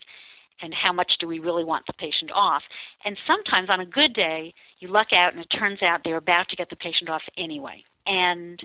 and 0.62 0.72
how 0.72 0.92
much 0.92 1.12
do 1.20 1.27
we 1.27 1.40
really 1.40 1.64
want 1.64 1.85
the 1.87 1.92
patient 1.94 2.31
off. 2.35 2.62
And 3.05 3.16
sometimes 3.27 3.68
on 3.68 3.81
a 3.81 3.87
good 3.87 4.14
day, 4.14 4.55
you 4.79 4.88
luck 4.88 5.09
out 5.12 5.35
and 5.35 5.42
it 5.42 5.48
turns 5.59 5.83
out 5.83 6.01
they're 6.05 6.16
about 6.16 6.48
to 6.48 6.57
get 6.57 6.70
the 6.70 6.77
patient 6.77 7.11
off 7.11 7.22
anyway. 7.37 7.83
And 8.07 8.61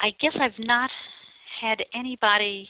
I 0.00 0.10
guess 0.20 0.34
I've 0.40 0.58
not 0.58 0.90
had 1.60 1.82
anybody 1.94 2.68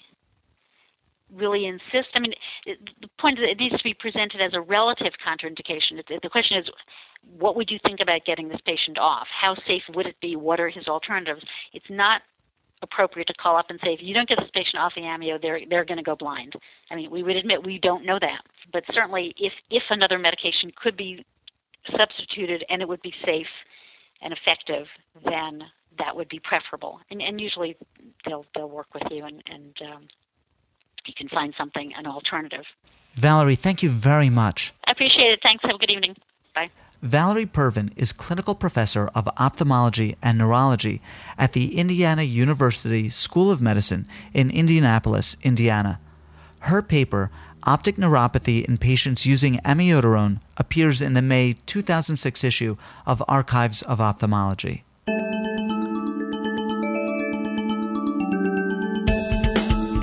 really 1.32 1.66
insist. 1.66 2.08
I 2.14 2.18
mean, 2.18 2.32
the 2.66 3.08
point 3.20 3.38
is 3.38 3.44
it 3.48 3.58
needs 3.58 3.76
to 3.76 3.84
be 3.84 3.94
presented 3.94 4.40
as 4.40 4.52
a 4.52 4.60
relative 4.60 5.12
contraindication. 5.24 6.02
The 6.08 6.28
question 6.28 6.58
is, 6.58 6.66
what 7.38 7.54
would 7.54 7.70
you 7.70 7.78
think 7.86 8.00
about 8.00 8.24
getting 8.26 8.48
this 8.48 8.60
patient 8.66 8.98
off? 8.98 9.28
How 9.40 9.54
safe 9.66 9.82
would 9.94 10.06
it 10.06 10.16
be? 10.20 10.34
What 10.34 10.58
are 10.58 10.68
his 10.68 10.88
alternatives? 10.88 11.42
It's 11.72 11.86
not 11.88 12.22
appropriate 12.82 13.26
to 13.26 13.34
call 13.34 13.56
up 13.56 13.66
and 13.68 13.78
say 13.84 13.92
if 13.92 14.00
you 14.02 14.14
don't 14.14 14.28
get 14.28 14.38
this 14.38 14.50
patient 14.54 14.76
off 14.76 14.92
the 14.94 15.02
amio, 15.02 15.40
they're 15.40 15.60
they're 15.68 15.84
going 15.84 15.98
to 15.98 16.04
go 16.04 16.16
blind. 16.16 16.54
I 16.90 16.96
mean, 16.96 17.10
we 17.10 17.22
would 17.22 17.36
admit 17.36 17.64
we 17.64 17.78
don't 17.78 18.04
know 18.04 18.18
that, 18.20 18.42
but 18.72 18.84
certainly 18.92 19.34
if 19.38 19.52
if 19.70 19.82
another 19.90 20.18
medication 20.18 20.72
could 20.74 20.96
be 20.96 21.24
substituted 21.96 22.64
and 22.68 22.82
it 22.82 22.88
would 22.88 23.02
be 23.02 23.14
safe 23.24 23.46
and 24.22 24.32
effective, 24.32 24.86
then 25.24 25.62
that 25.98 26.14
would 26.14 26.28
be 26.28 26.40
preferable. 26.40 27.00
And, 27.10 27.20
and 27.22 27.40
usually 27.40 27.76
they'll 28.26 28.46
they'll 28.54 28.70
work 28.70 28.92
with 28.94 29.04
you 29.10 29.24
and 29.24 29.42
and 29.46 29.74
um, 29.92 30.08
you 31.06 31.14
can 31.16 31.28
find 31.28 31.54
something 31.56 31.92
an 31.96 32.06
alternative. 32.06 32.64
Valerie, 33.14 33.56
thank 33.56 33.82
you 33.82 33.90
very 33.90 34.30
much. 34.30 34.72
I 34.86 34.92
appreciate 34.92 35.32
it. 35.32 35.40
Thanks. 35.42 35.62
Have 35.64 35.74
a 35.74 35.78
good 35.78 35.92
evening. 35.92 36.16
Bye. 36.54 36.70
Valerie 37.02 37.46
Purvin 37.46 37.90
is 37.96 38.12
clinical 38.12 38.54
professor 38.54 39.10
of 39.14 39.26
ophthalmology 39.38 40.16
and 40.22 40.36
neurology 40.36 41.00
at 41.38 41.54
the 41.54 41.78
Indiana 41.78 42.22
University 42.22 43.08
School 43.08 43.50
of 43.50 43.62
Medicine 43.62 44.06
in 44.34 44.50
Indianapolis, 44.50 45.34
Indiana. 45.42 45.98
Her 46.60 46.82
paper, 46.82 47.30
Optic 47.62 47.96
Neuropathy 47.96 48.66
in 48.66 48.76
Patients 48.76 49.24
Using 49.24 49.60
Amiodarone, 49.64 50.40
appears 50.58 51.00
in 51.00 51.14
the 51.14 51.22
May 51.22 51.54
2006 51.64 52.44
issue 52.44 52.76
of 53.06 53.22
Archives 53.26 53.80
of 53.82 54.02
Ophthalmology. 54.02 54.84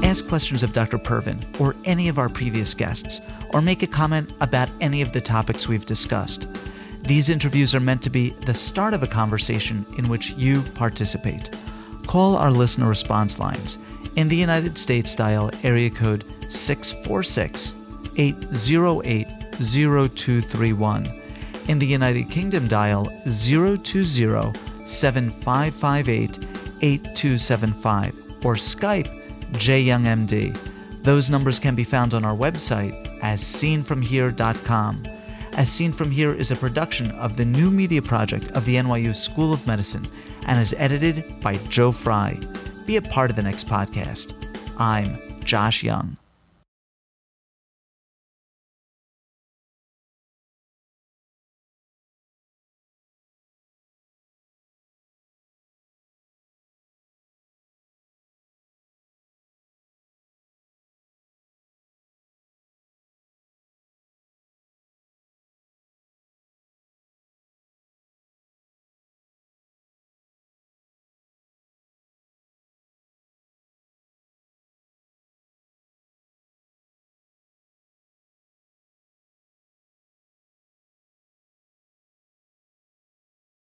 Ask 0.03 0.27
questions 0.27 0.63
of 0.63 0.73
Dr. 0.73 0.97
Purvin 0.97 1.45
or 1.59 1.75
any 1.85 2.07
of 2.07 2.17
our 2.17 2.29
previous 2.29 2.73
guests, 2.73 3.21
or 3.51 3.61
make 3.61 3.83
a 3.83 3.87
comment 3.87 4.33
about 4.41 4.69
any 4.81 5.03
of 5.03 5.13
the 5.13 5.21
topics 5.21 5.67
we've 5.67 5.85
discussed. 5.85 6.47
These 7.07 7.29
interviews 7.29 7.73
are 7.73 7.79
meant 7.79 8.01
to 8.01 8.09
be 8.09 8.31
the 8.31 8.53
start 8.53 8.93
of 8.93 9.01
a 9.01 9.07
conversation 9.07 9.85
in 9.97 10.09
which 10.09 10.31
you 10.31 10.61
participate. 10.75 11.49
Call 12.05 12.35
our 12.35 12.51
listener 12.51 12.89
response 12.89 13.39
lines. 13.39 13.77
In 14.17 14.27
the 14.27 14.35
United 14.35 14.77
States, 14.77 15.15
dial 15.15 15.49
area 15.63 15.89
code 15.89 16.25
646 16.51 17.73
808 18.17 19.25
0231. 19.53 21.09
In 21.69 21.79
the 21.79 21.85
United 21.85 22.29
Kingdom, 22.29 22.67
dial 22.67 23.05
020 23.05 24.03
7558 24.85 26.39
8275 26.81 28.45
or 28.45 28.55
Skype 28.55 29.07
JYoungMD. 29.53 31.03
Those 31.03 31.29
numbers 31.29 31.57
can 31.57 31.73
be 31.73 31.85
found 31.85 32.13
on 32.13 32.25
our 32.25 32.35
website 32.35 32.93
as 33.23 33.41
seenfromhere.com. 33.41 35.16
As 35.57 35.71
Seen 35.71 35.91
From 35.91 36.11
Here 36.11 36.31
is 36.31 36.51
a 36.51 36.55
production 36.55 37.09
of 37.13 37.35
the 37.35 37.43
new 37.43 37.71
media 37.71 37.99
project 37.99 38.51
of 38.51 38.63
the 38.65 38.75
NYU 38.75 39.15
School 39.15 39.51
of 39.51 39.65
Medicine 39.65 40.07
and 40.45 40.59
is 40.59 40.75
edited 40.77 41.25
by 41.41 41.55
Joe 41.69 41.91
Fry. 41.91 42.37
Be 42.85 42.95
a 42.97 43.01
part 43.01 43.31
of 43.31 43.35
the 43.35 43.41
next 43.41 43.67
podcast. 43.67 44.33
I'm 44.77 45.17
Josh 45.43 45.81
Young. 45.81 46.15